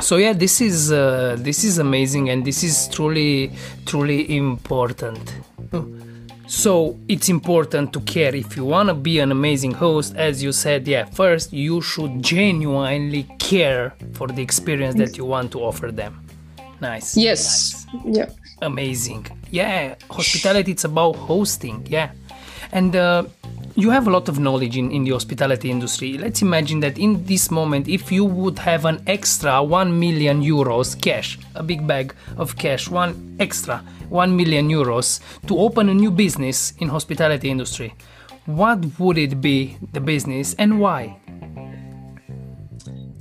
[0.00, 3.52] so yeah this is uh, this is amazing and this is truly
[3.86, 5.34] truly important.
[6.46, 8.34] So it's important to care.
[8.34, 12.22] If you want to be an amazing host as you said yeah first you should
[12.22, 16.26] genuinely care for the experience that you want to offer them.
[16.80, 17.16] Nice.
[17.16, 17.86] Yes.
[18.04, 18.28] Yeah.
[18.60, 19.26] amazing.
[19.50, 21.86] Yeah hospitality it's about hosting.
[21.88, 22.10] Yeah.
[22.72, 23.24] And uh,
[23.74, 27.24] you have a lot of knowledge in, in the hospitality industry let's imagine that in
[27.24, 32.14] this moment if you would have an extra 1 million euros cash a big bag
[32.36, 37.94] of cash one extra 1 million euros to open a new business in hospitality industry
[38.46, 41.16] what would it be the business and why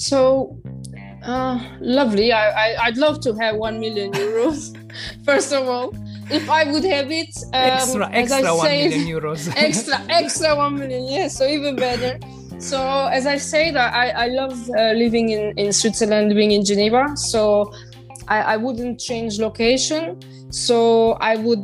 [0.02, 0.58] So,
[1.24, 2.32] uh, lovely.
[2.32, 4.74] I, I I'd love to have one million euros.
[5.26, 5.94] First of all,
[6.32, 10.76] if I would have it, um, extra extra 1 said- million euros extra extra one
[10.80, 12.20] million yes so even better
[12.60, 17.16] so as i said i i love uh, living in in switzerland living in geneva
[17.16, 17.72] so
[18.28, 20.20] I, I wouldn't change location
[20.52, 21.64] so i would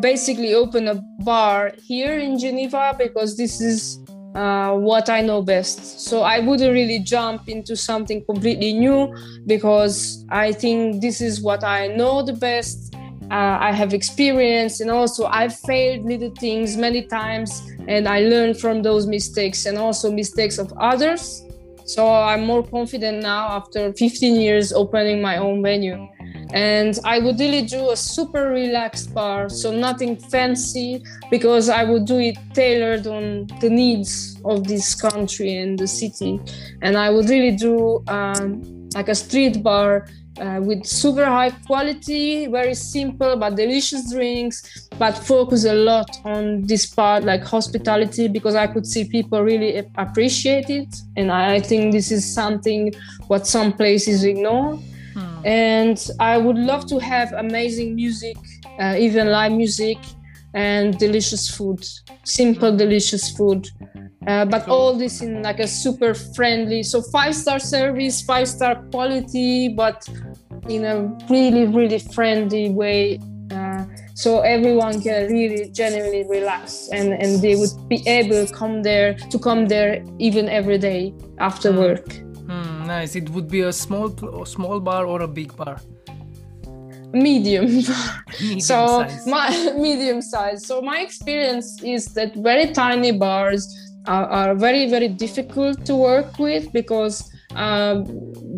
[0.00, 3.98] basically open a bar here in geneva because this is
[4.36, 6.00] uh, what I know best.
[6.00, 9.14] So I wouldn't really jump into something completely new
[9.46, 12.94] because I think this is what I know the best.
[13.30, 18.58] Uh, I have experience and also I've failed little things many times and I learned
[18.58, 21.42] from those mistakes and also mistakes of others.
[21.86, 26.08] So I'm more confident now after 15 years opening my own venue.
[26.52, 32.04] And I would really do a super relaxed bar, so nothing fancy, because I would
[32.04, 36.40] do it tailored on the needs of this country and the city.
[36.82, 40.06] And I would really do um, like a street bar
[40.38, 46.62] uh, with super high quality, very simple but delicious drinks, but focus a lot on
[46.62, 51.92] this part like hospitality because I could see people really appreciate it, and I think
[51.92, 52.92] this is something
[53.28, 54.78] what some places ignore.
[55.44, 58.36] And I would love to have amazing music,
[58.80, 59.96] uh, even live music,
[60.54, 61.86] and delicious food,
[62.24, 63.68] simple, delicious food.
[64.26, 68.74] Uh, but all this in like a super friendly, so five star service, five star
[68.90, 70.08] quality, but
[70.68, 73.20] in a really, really friendly way.
[73.50, 78.82] Uh, so everyone can really genuinely relax and, and they would be able to come
[78.82, 82.12] there to come there even every day after work.
[82.48, 84.08] Hmm, nice it would be a small
[84.46, 85.80] small bar or a big bar
[87.12, 87.66] Medium.
[88.40, 89.26] Medium so size.
[89.26, 95.08] my medium size so my experience is that very tiny bars are, are very very
[95.08, 98.04] difficult to work with because um,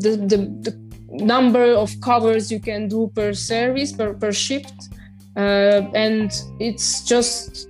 [0.01, 0.89] the, the, the
[1.25, 4.89] number of covers you can do per service per, per shift
[5.37, 7.69] uh, and it's just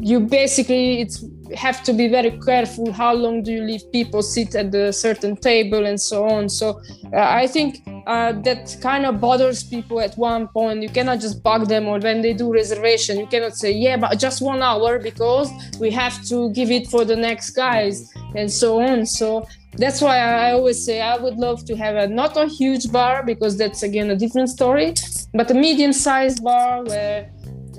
[0.00, 1.24] you basically it's
[1.54, 5.36] have to be very careful how long do you leave people sit at a certain
[5.36, 6.48] table and so on.
[6.48, 6.80] So
[7.12, 10.82] uh, i think uh, that kind of bothers people at one point.
[10.82, 14.18] You cannot just bug them or when they do reservation you cannot say yeah but
[14.18, 18.80] just one hour because we have to give it for the next guys and so
[18.80, 19.06] on.
[19.06, 22.90] So that's why I always say I would love to have a not a huge
[22.90, 24.94] bar because that's again a different story,
[25.34, 27.30] but a medium-sized bar where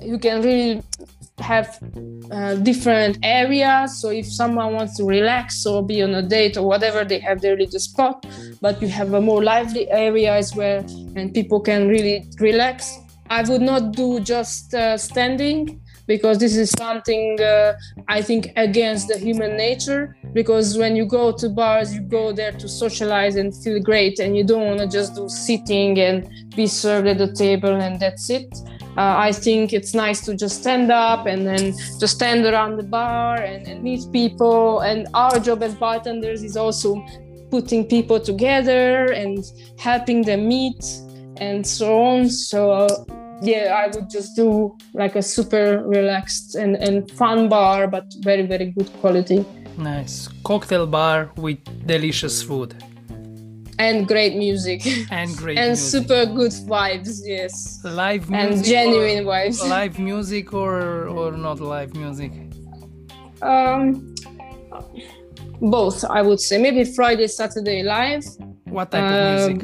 [0.02, 0.82] you can really
[1.40, 1.78] have
[2.30, 4.00] uh, different areas.
[4.00, 7.40] So if someone wants to relax or be on a date or whatever, they have
[7.40, 8.26] their little spot.
[8.60, 10.84] But you have a more lively area as well,
[11.16, 12.98] and people can really relax.
[13.30, 17.74] I would not do just uh, standing because this is something uh,
[18.08, 20.16] I think against the human nature.
[20.32, 24.36] Because when you go to bars, you go there to socialize and feel great, and
[24.36, 28.30] you don't want to just do sitting and be served at the table and that's
[28.30, 28.48] it.
[28.98, 32.82] Uh, I think it's nice to just stand up and then just stand around the
[32.82, 34.80] bar and, and meet people.
[34.80, 36.90] And our job as bartenders is also
[37.48, 39.38] putting people together and
[39.78, 40.84] helping them meet
[41.36, 42.28] and so on.
[42.28, 43.04] So uh,
[43.40, 48.46] yeah, I would just do like a super relaxed and, and fun bar, but very,
[48.46, 49.46] very good quality
[49.78, 50.28] Nice.
[50.42, 52.74] Cocktail bar with delicious food
[53.78, 55.90] and great music and great and music.
[55.92, 57.20] super good vibes.
[57.24, 57.78] Yes.
[57.84, 59.60] live music And genuine vibes.
[59.78, 62.32] live music or or not live music
[63.40, 64.14] Um,
[65.60, 66.58] both, I would say.
[66.58, 68.24] Maybe Friday, Saturday live.
[68.64, 69.60] what type Um, of music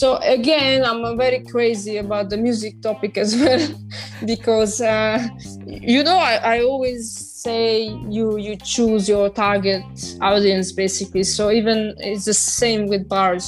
[0.00, 3.62] so again i'm very crazy about the music topic as well
[4.32, 5.18] because uh,
[5.66, 7.04] you know I, I always
[7.44, 9.84] say you you choose your target
[10.20, 11.24] audience basically.
[11.24, 13.46] So even it's the same with bars.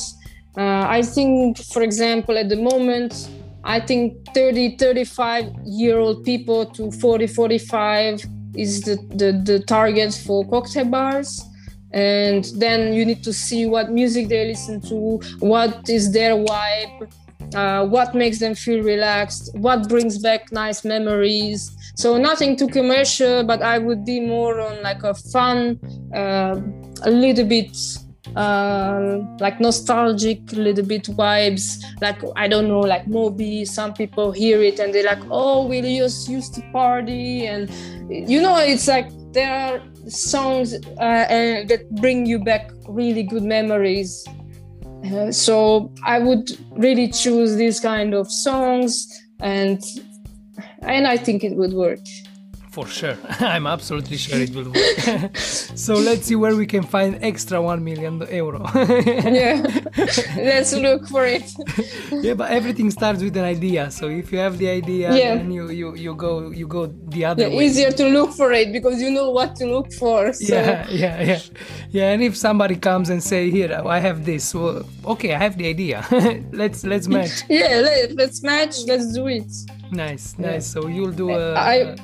[0.59, 3.12] Uh, i think for example at the moment
[3.62, 8.24] i think 30 35 year old people to 40 45
[8.57, 11.44] is the, the, the target for cocktail bars.
[11.92, 16.94] And then you need to see what music they listen to what is their vibe
[17.55, 21.61] uh, what makes them feel relaxed what brings back nice memories
[21.97, 25.78] so nothing too commercial but i would be more on like a fun
[26.14, 26.61] uh,
[27.03, 27.76] a little bit
[28.36, 34.62] uh, like nostalgic little bit vibes like i don't know like moby some people hear
[34.62, 37.70] it and they're like oh we just used to party and
[38.11, 44.26] you know it's like there are songs uh, that bring you back really good memories.
[45.05, 49.07] Uh, so I would really choose these kind of songs,
[49.40, 49.80] and
[50.81, 52.01] and I think it would work
[52.77, 53.16] for sure.
[53.55, 55.37] I'm absolutely sure it will work.
[55.87, 58.61] so let's see where we can find extra 1 million euro.
[58.74, 59.64] yeah,
[60.51, 61.47] let's look for it.
[62.27, 63.91] yeah, but everything starts with an idea.
[63.91, 65.37] So if you have the idea, yeah.
[65.37, 66.83] then you, you, you go you go
[67.14, 67.66] the other yeah, way.
[67.66, 70.35] Easier to look for it because you know what to look for.
[70.35, 70.55] So.
[70.55, 71.41] Yeah, yeah, yeah,
[71.97, 72.12] yeah.
[72.12, 75.66] And if somebody comes and say, "Here, I have this," well, okay, I have the
[75.74, 75.99] idea.
[76.62, 77.35] let's let's match.
[77.49, 78.74] Yeah, let, us match.
[78.91, 79.51] Let's do it.
[79.91, 80.66] Nice, nice.
[80.66, 80.83] Yeah.
[80.83, 81.55] So you'll do a.
[81.55, 81.97] I,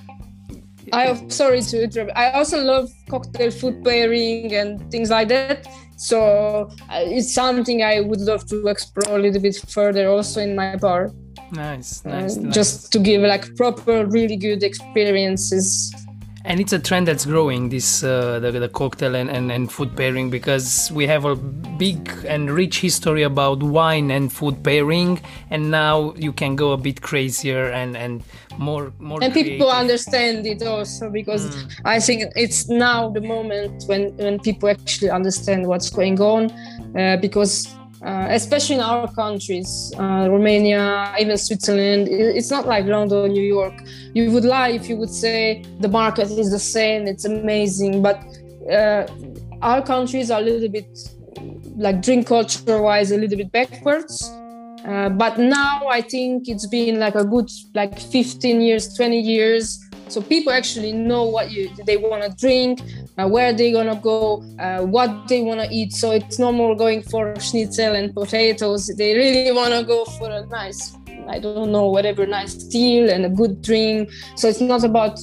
[0.92, 2.12] I sorry to interrupt.
[2.16, 5.66] I also love cocktail food pairing and things like that.
[5.96, 10.54] So uh, it's something I would love to explore a little bit further also in
[10.54, 11.10] my bar.
[11.52, 12.54] Nice, nice, uh, nice.
[12.54, 15.92] Just to give like proper, really good experiences
[16.44, 19.96] and it's a trend that's growing this uh, the, the cocktail and, and, and food
[19.96, 25.20] pairing because we have a big and rich history about wine and food pairing
[25.50, 28.24] and now you can go a bit crazier and and
[28.58, 29.52] more more and creative.
[29.52, 31.80] people understand it also because mm.
[31.84, 36.50] i think it's now the moment when when people actually understand what's going on
[36.96, 37.74] uh, because
[38.04, 42.08] uh, especially in our countries, uh, Romania, even Switzerland.
[42.08, 43.74] It's not like London, New York.
[44.12, 48.02] You would lie if you would say the market is the same, it's amazing.
[48.02, 48.18] But
[48.68, 49.06] uh,
[49.62, 50.98] our countries are a little bit,
[51.76, 54.28] like drink culture wise, a little bit backwards.
[54.84, 59.78] Uh, but now I think it's been like a good like 15 years, 20 years.
[60.08, 62.80] So people actually know what you they want to drink
[63.16, 65.92] uh, where they're gonna go uh, what they want to eat.
[65.92, 68.88] So it's no more going for schnitzel and potatoes.
[68.88, 70.96] They really want to go for a nice
[71.28, 74.10] i don't know whatever nice deal and a good drink.
[74.36, 75.18] So it's not about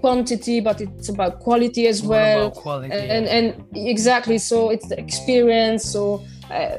[0.00, 2.50] quantity but it's about quality as More well.
[2.50, 5.84] quality, and, and, and exactly so it's the experience.
[5.84, 6.22] So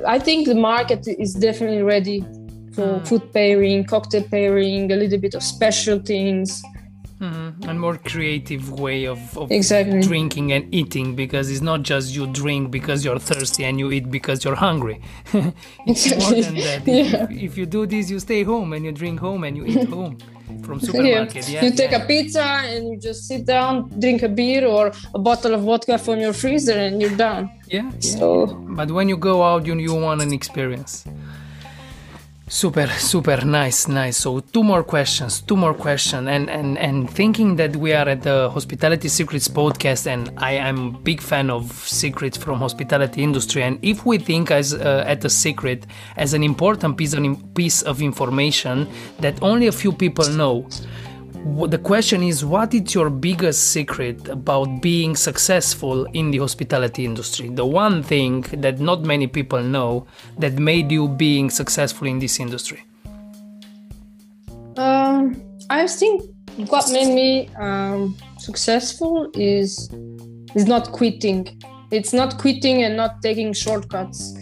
[0.08, 2.22] i think the market is definitely ready
[2.74, 3.08] for mm.
[3.08, 6.64] food pairing cocktail pairing a little bit of special things
[7.24, 7.70] Mm-hmm.
[7.70, 10.02] And more creative way of, of exactly.
[10.02, 14.12] drinking and eating because it's not just you drink because you're thirsty and you eat
[14.12, 15.02] because you're hungry.
[15.34, 16.20] it's exactly.
[16.20, 16.82] more than that.
[16.86, 17.24] yeah.
[17.24, 19.88] if, if, you do this, you stay home and you drink home and you eat
[19.98, 20.18] home
[20.64, 21.48] from supermarket.
[21.48, 21.62] Yeah.
[21.62, 21.66] yeah.
[21.66, 22.04] You take yeah.
[22.04, 25.98] a pizza and you just sit down, drink a beer or a bottle of vodka
[25.98, 27.50] from your freezer and you're done.
[27.68, 27.90] Yeah.
[28.00, 31.06] So, but when you go out, you you want an experience.
[32.54, 34.16] Super, super nice, nice.
[34.18, 38.22] So two more questions, two more questions, and and and thinking that we are at
[38.22, 43.64] the Hospitality Secrets podcast, and I am big fan of secrets from hospitality industry.
[43.64, 47.24] And if we think as uh, at the secret as an important piece of
[47.56, 48.88] piece of information
[49.20, 50.70] that only a few people know,
[51.46, 57.50] the question is what is your biggest secret about being successful in the hospitality industry?
[57.50, 60.08] The one thing that not many people know
[60.40, 62.86] that made you being successful in this industry.
[64.78, 65.40] Um,
[65.70, 66.24] i think
[66.70, 69.90] what made me um, successful is
[70.56, 71.60] is not quitting.
[71.92, 74.36] It's not quitting and not taking shortcuts.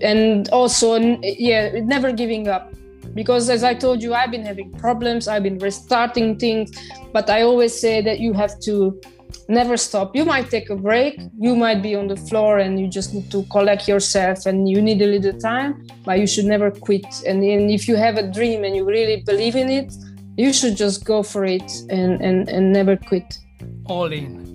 [0.00, 2.74] And also yeah never giving up
[3.16, 6.70] because as i told you i've been having problems i've been restarting things
[7.12, 9.00] but i always say that you have to
[9.48, 10.14] never stop.
[10.16, 13.30] You might take a break you might be on the floor and you just need
[13.30, 17.06] to collect yourself and you need a little time but you should never quit.
[17.26, 19.92] And, and if you have a dream and you really believe in it
[20.36, 23.38] you should just go for it and and, and never quit.
[23.86, 24.45] All in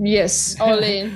[0.00, 1.12] yes all in.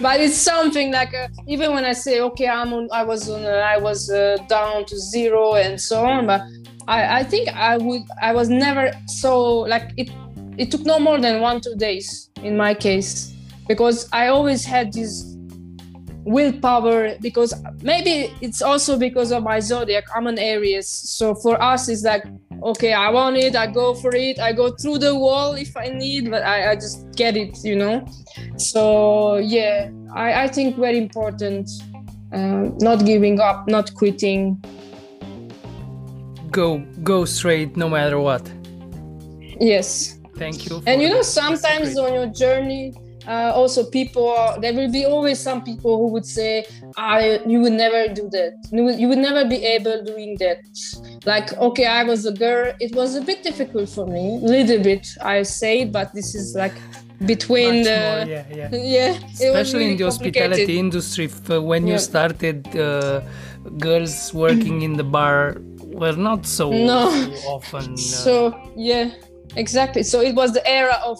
[0.00, 3.44] But it's something like uh, even when i say okay i'm on i was on
[3.44, 6.42] uh, i was uh, down to zero and so on but
[6.86, 10.10] I, I think i would i was never so like it
[10.56, 13.32] it took no more than one two days in my case.
[13.66, 15.36] Because i always had this
[16.26, 17.52] willpower because
[17.82, 20.04] maybe it's also because of my zodiac.
[20.14, 20.88] I'm an aries.
[20.88, 22.24] So for us it's like
[22.62, 25.88] okay i want it i go for it i go through the wall if i
[25.88, 28.06] need but i, I just get it you know?
[28.56, 31.68] So yeah i, I think very important
[32.34, 34.62] uh, not giving up not quitting.
[36.50, 38.50] Go go straight no matter what.
[39.60, 40.18] Yes.
[40.36, 42.92] Thank you and you know sometimes on your journey
[43.26, 46.64] uh, also people there will be always some people who would say
[46.96, 50.58] i you would never do that you would, you would never be able doing that
[51.24, 54.82] like okay i was a girl it was a bit difficult for me a little
[54.82, 56.76] bit i say but this is like
[57.26, 58.68] between Much the more, yeah, yeah.
[58.72, 61.98] yeah especially really in the hospitality industry uh, when you Yeah.
[62.10, 63.20] started uh,
[63.78, 65.56] girls working in the bar
[66.00, 67.06] were not so No.
[67.46, 68.34] often uh, so
[68.76, 69.10] yeah
[69.56, 71.18] exactly so it was the era of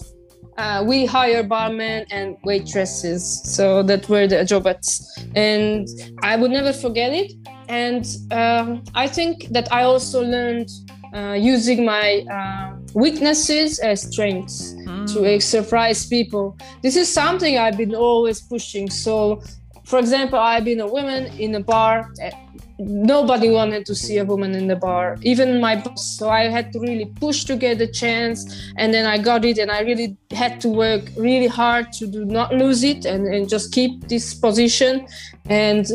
[0.56, 5.00] uh, we hire barmen and waitresses so that were the jobs
[5.34, 5.88] and
[6.22, 7.32] i would never forget it.
[7.68, 10.68] And um, i think that i also learned
[11.14, 14.74] uh, using my uh, weaknesses as strengths
[15.06, 16.56] to uh, surprise people.
[16.82, 18.90] This is something i've been always pushing.
[18.90, 19.42] So
[19.84, 22.30] for example i've been a woman in a bar uh,
[22.78, 25.16] nobody wanted to see a woman in the bar.
[25.22, 26.18] Even my boss.
[26.18, 28.38] So i had to really push to get a chance
[28.76, 32.24] and then i got it and i really had to work really hard to do
[32.24, 35.06] not lose it and, and just keep this position.
[35.46, 35.86] And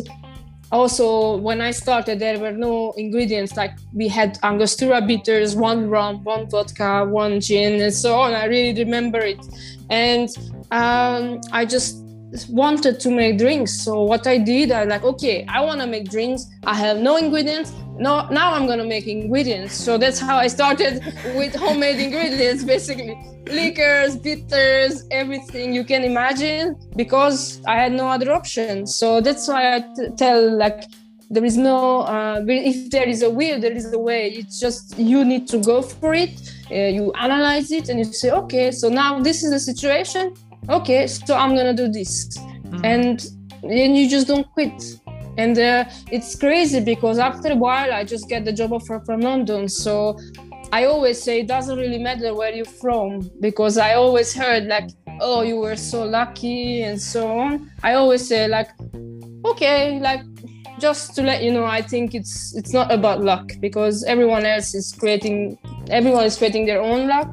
[0.72, 3.58] also when i started there were no ingredients.
[3.58, 8.34] Like we had angostura bitters one rum one vodka one gin and so on.
[8.34, 9.46] I really remember it.
[9.90, 10.30] And
[10.72, 12.09] um, i just
[12.50, 13.82] wanted to make drinks.
[13.82, 16.46] So what i did i like okay i want to make drinks.
[16.64, 17.74] I have no ingredients.
[17.98, 19.74] No now i'm gonna make ingredients.
[19.74, 21.04] So that's how i started
[21.36, 23.18] with homemade ingredients basically.
[23.48, 28.86] Liquors bitters everything you can imagine because i had no other option.
[28.86, 30.84] So that's why i t- tell like
[31.32, 34.30] there is no uh, if there is a will there is a way.
[34.30, 36.36] It's just you need to go for it.
[36.72, 40.32] Uh, you analyze it and you say okay so now this is the situation
[40.68, 42.38] okay so i'm gonna do this.
[42.84, 43.20] And
[43.64, 44.84] then you just don't quit.
[45.38, 49.22] And uh, it's crazy because after a while i just get the job offer from
[49.22, 49.68] london.
[49.68, 50.18] So
[50.72, 54.90] i always say it doesn't really matter where you're from because i always heard like
[55.20, 57.72] oh you were so lucky and so on.
[57.84, 58.70] I always say like
[59.46, 60.22] okay like
[60.80, 64.74] just to let you know i think it's it's not about luck because everyone else
[64.74, 65.58] is creating
[65.90, 67.30] everyone is creating their own luck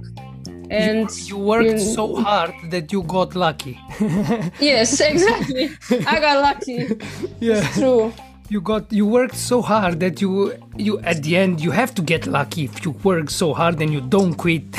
[0.70, 3.78] and you worked you- so hard that you got lucky.
[4.60, 5.70] Yes exactly.
[6.06, 6.88] I got lucky.
[7.40, 7.62] Yeah.
[7.74, 8.12] True.
[8.48, 12.02] You got you worked so hard that you you at the end you have to
[12.02, 14.64] get lucky if you work so hard and you don't quit.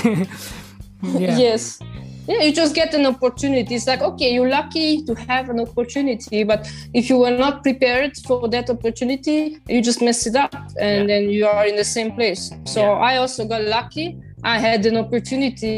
[1.04, 1.38] Yeah.
[1.38, 1.80] Yes.
[2.28, 3.76] Yeah you just get an opportunity.
[3.76, 8.18] It's like okay you're lucky to have an opportunity but if you were not prepared
[8.28, 12.12] for that opportunity you just mess it up and then you are in the same
[12.14, 12.52] place.
[12.66, 13.10] So Yeah.
[13.10, 14.18] i also got lucky
[14.54, 15.78] i had an opportunity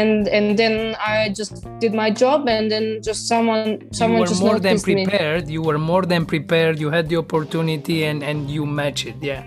[0.00, 0.74] and and then
[1.14, 3.68] i just did my job and then just someone
[4.00, 5.04] someone you were just more than noticed me.
[5.04, 5.44] prepared.
[5.56, 6.74] You were more than prepared.
[6.84, 9.16] You had the opportunity and and you match it.
[9.30, 9.42] Yeah.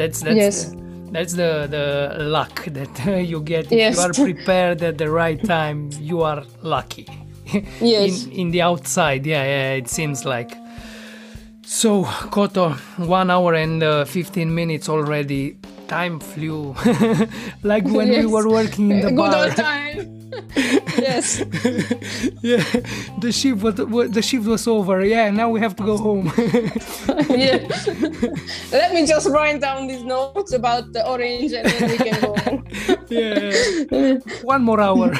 [0.00, 0.56] That's that's Yes.
[0.64, 0.76] the,
[1.14, 1.84] that's the the
[2.36, 2.92] luck that
[3.32, 3.64] you get.
[3.66, 3.94] If Yes.
[3.96, 5.78] you are prepared at the right time
[6.10, 6.40] you are
[6.74, 7.06] lucky.
[7.94, 8.24] Yes.
[8.24, 9.22] in in the outside.
[9.32, 10.52] Yeah yeah it seems like.
[11.80, 11.90] So
[12.36, 12.64] koto
[13.18, 15.56] one hour and uh, 15 minutes already
[15.88, 16.74] time flew.
[17.62, 19.44] Like when we were working in the good bar.
[19.44, 20.12] old time.
[20.98, 21.38] Yes.
[22.42, 22.64] Yeah.
[23.20, 23.74] The shift was
[24.10, 25.04] the shift was over.
[25.04, 26.32] Yeah now we have to go home.
[27.30, 27.58] Yeah.
[28.72, 32.34] Let me just write down these notes about the orange and then we can go.
[33.08, 34.18] yeah.
[34.42, 35.12] One more hour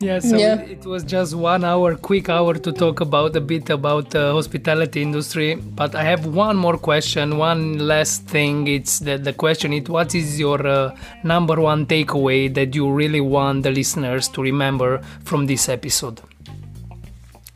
[0.00, 0.60] yeah so Yeah.
[0.60, 4.32] It, it was just one hour quick hour to talk about a bit about the
[4.32, 5.54] hospitality industry.
[5.54, 8.66] But i have one more question one last thing.
[8.68, 13.20] It's the, the question it what is your uh, number one takeaway that you really
[13.20, 16.20] want the listeners to remember from this episode?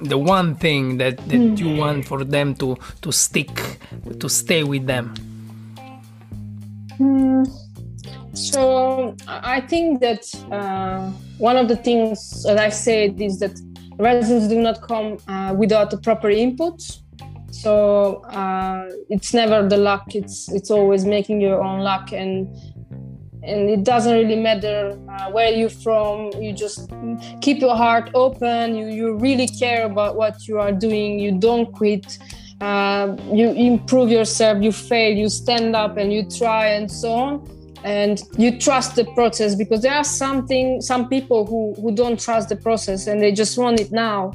[0.00, 3.78] The one thing that, that you want for them to to stick
[4.20, 5.14] to stay with them.
[8.32, 13.58] So I I think that uh, one of the things that I said is that
[13.98, 16.82] results do not come uh, without the proper input.
[17.50, 20.14] So uh, it's never the luck.
[20.14, 22.48] It's it's always making your own luck, and
[23.42, 26.30] and it doesn't really matter uh, where you're from.
[26.40, 26.90] You just
[27.40, 28.76] keep your heart open.
[28.76, 31.18] You you really care about what you are doing.
[31.18, 32.18] You don't quit.
[32.60, 34.62] Uh, you improve yourself.
[34.62, 35.16] You fail.
[35.16, 39.82] You stand up and you try and so on and you trust the process because
[39.82, 43.80] there are something some people who who don't trust the process and they just want
[43.80, 44.32] it now.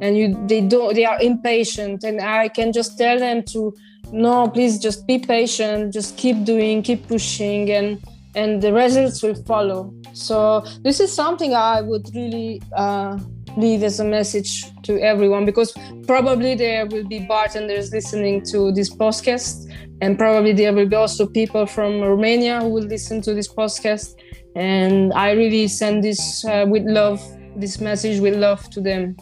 [0.00, 2.04] And you they don't they are impatient.
[2.04, 3.74] And i can just tell them to
[4.12, 5.92] no please just be patient.
[5.92, 8.02] Just keep doing keep pushing and
[8.34, 9.92] and the results will follow.
[10.12, 13.18] So this is something i would really uh,
[13.56, 15.72] leave as a message to everyone because
[16.06, 19.70] probably there will be bartenders listening to this podcast
[20.00, 24.14] and probably there will be also people from romania who will listen to this podcast.
[24.56, 27.20] And i really send this uh, with love
[27.56, 29.16] this message with love to them.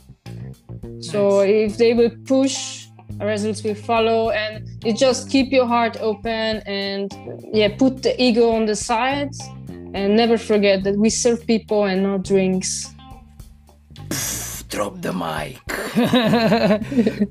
[1.00, 2.86] So if they will push
[3.20, 7.12] results will follow and you just keep your heart open and
[7.52, 9.30] yeah put the ego on the side
[9.68, 12.94] and never forget that we serve people and not drinks
[14.70, 15.58] drop the mic.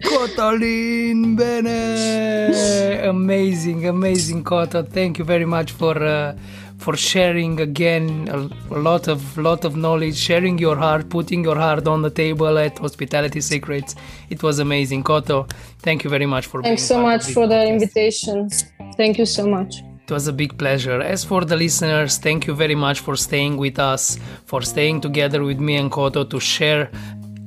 [0.09, 3.07] Katalin Bene.
[3.07, 4.83] Amazing, amazing, Koto.
[4.83, 6.35] Thank you very much for uh,
[6.77, 8.37] for sharing again a,
[8.75, 12.57] a, lot of lot of knowledge, sharing your heart, putting your heart on the table
[12.57, 13.95] at Hospitality Secrets.
[14.29, 15.47] It was amazing, Koto.
[15.79, 16.61] Thank you very much for.
[16.61, 18.49] Thanks so much for the invitation.
[18.97, 19.81] Thank you so much.
[20.09, 20.99] It was a big pleasure.
[21.01, 25.43] As for the listeners, thank you very much for staying with us, for staying together
[25.43, 26.89] with me and Koto to share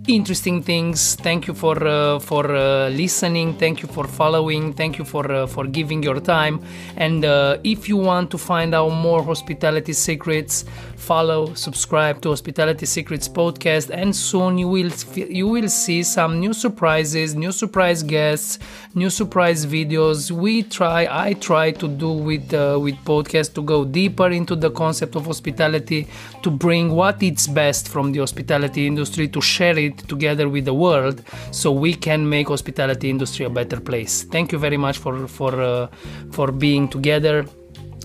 [0.08, 1.14] interesting things.
[1.16, 3.54] Thank you for uh, for uh, listening.
[3.54, 4.72] Thank you for following.
[4.72, 6.60] Thank you for uh, for giving your time.
[6.96, 10.64] And uh, if you want to find out more hospitality secrets,
[10.96, 16.52] follow, subscribe to Hospitality Secrets podcast, and soon you will you will see some new
[16.52, 18.58] surprises, new surprise guests,
[18.94, 20.30] new surprise videos.
[20.30, 24.70] We try, I try to do with uh, with podcast to go deeper into the
[24.70, 26.08] concept of hospitality,
[26.42, 30.74] to bring what is best from the hospitality industry, to share it together with the
[30.74, 34.24] world, so we can make hospitality industry a better place.
[34.24, 35.86] Thank you very much for for uh,
[36.30, 37.46] for being together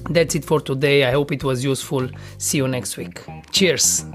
[0.10, 1.04] that's it for today.
[1.04, 2.10] I hope it was useful.
[2.38, 3.22] See you next week.
[3.52, 4.06] Cheers.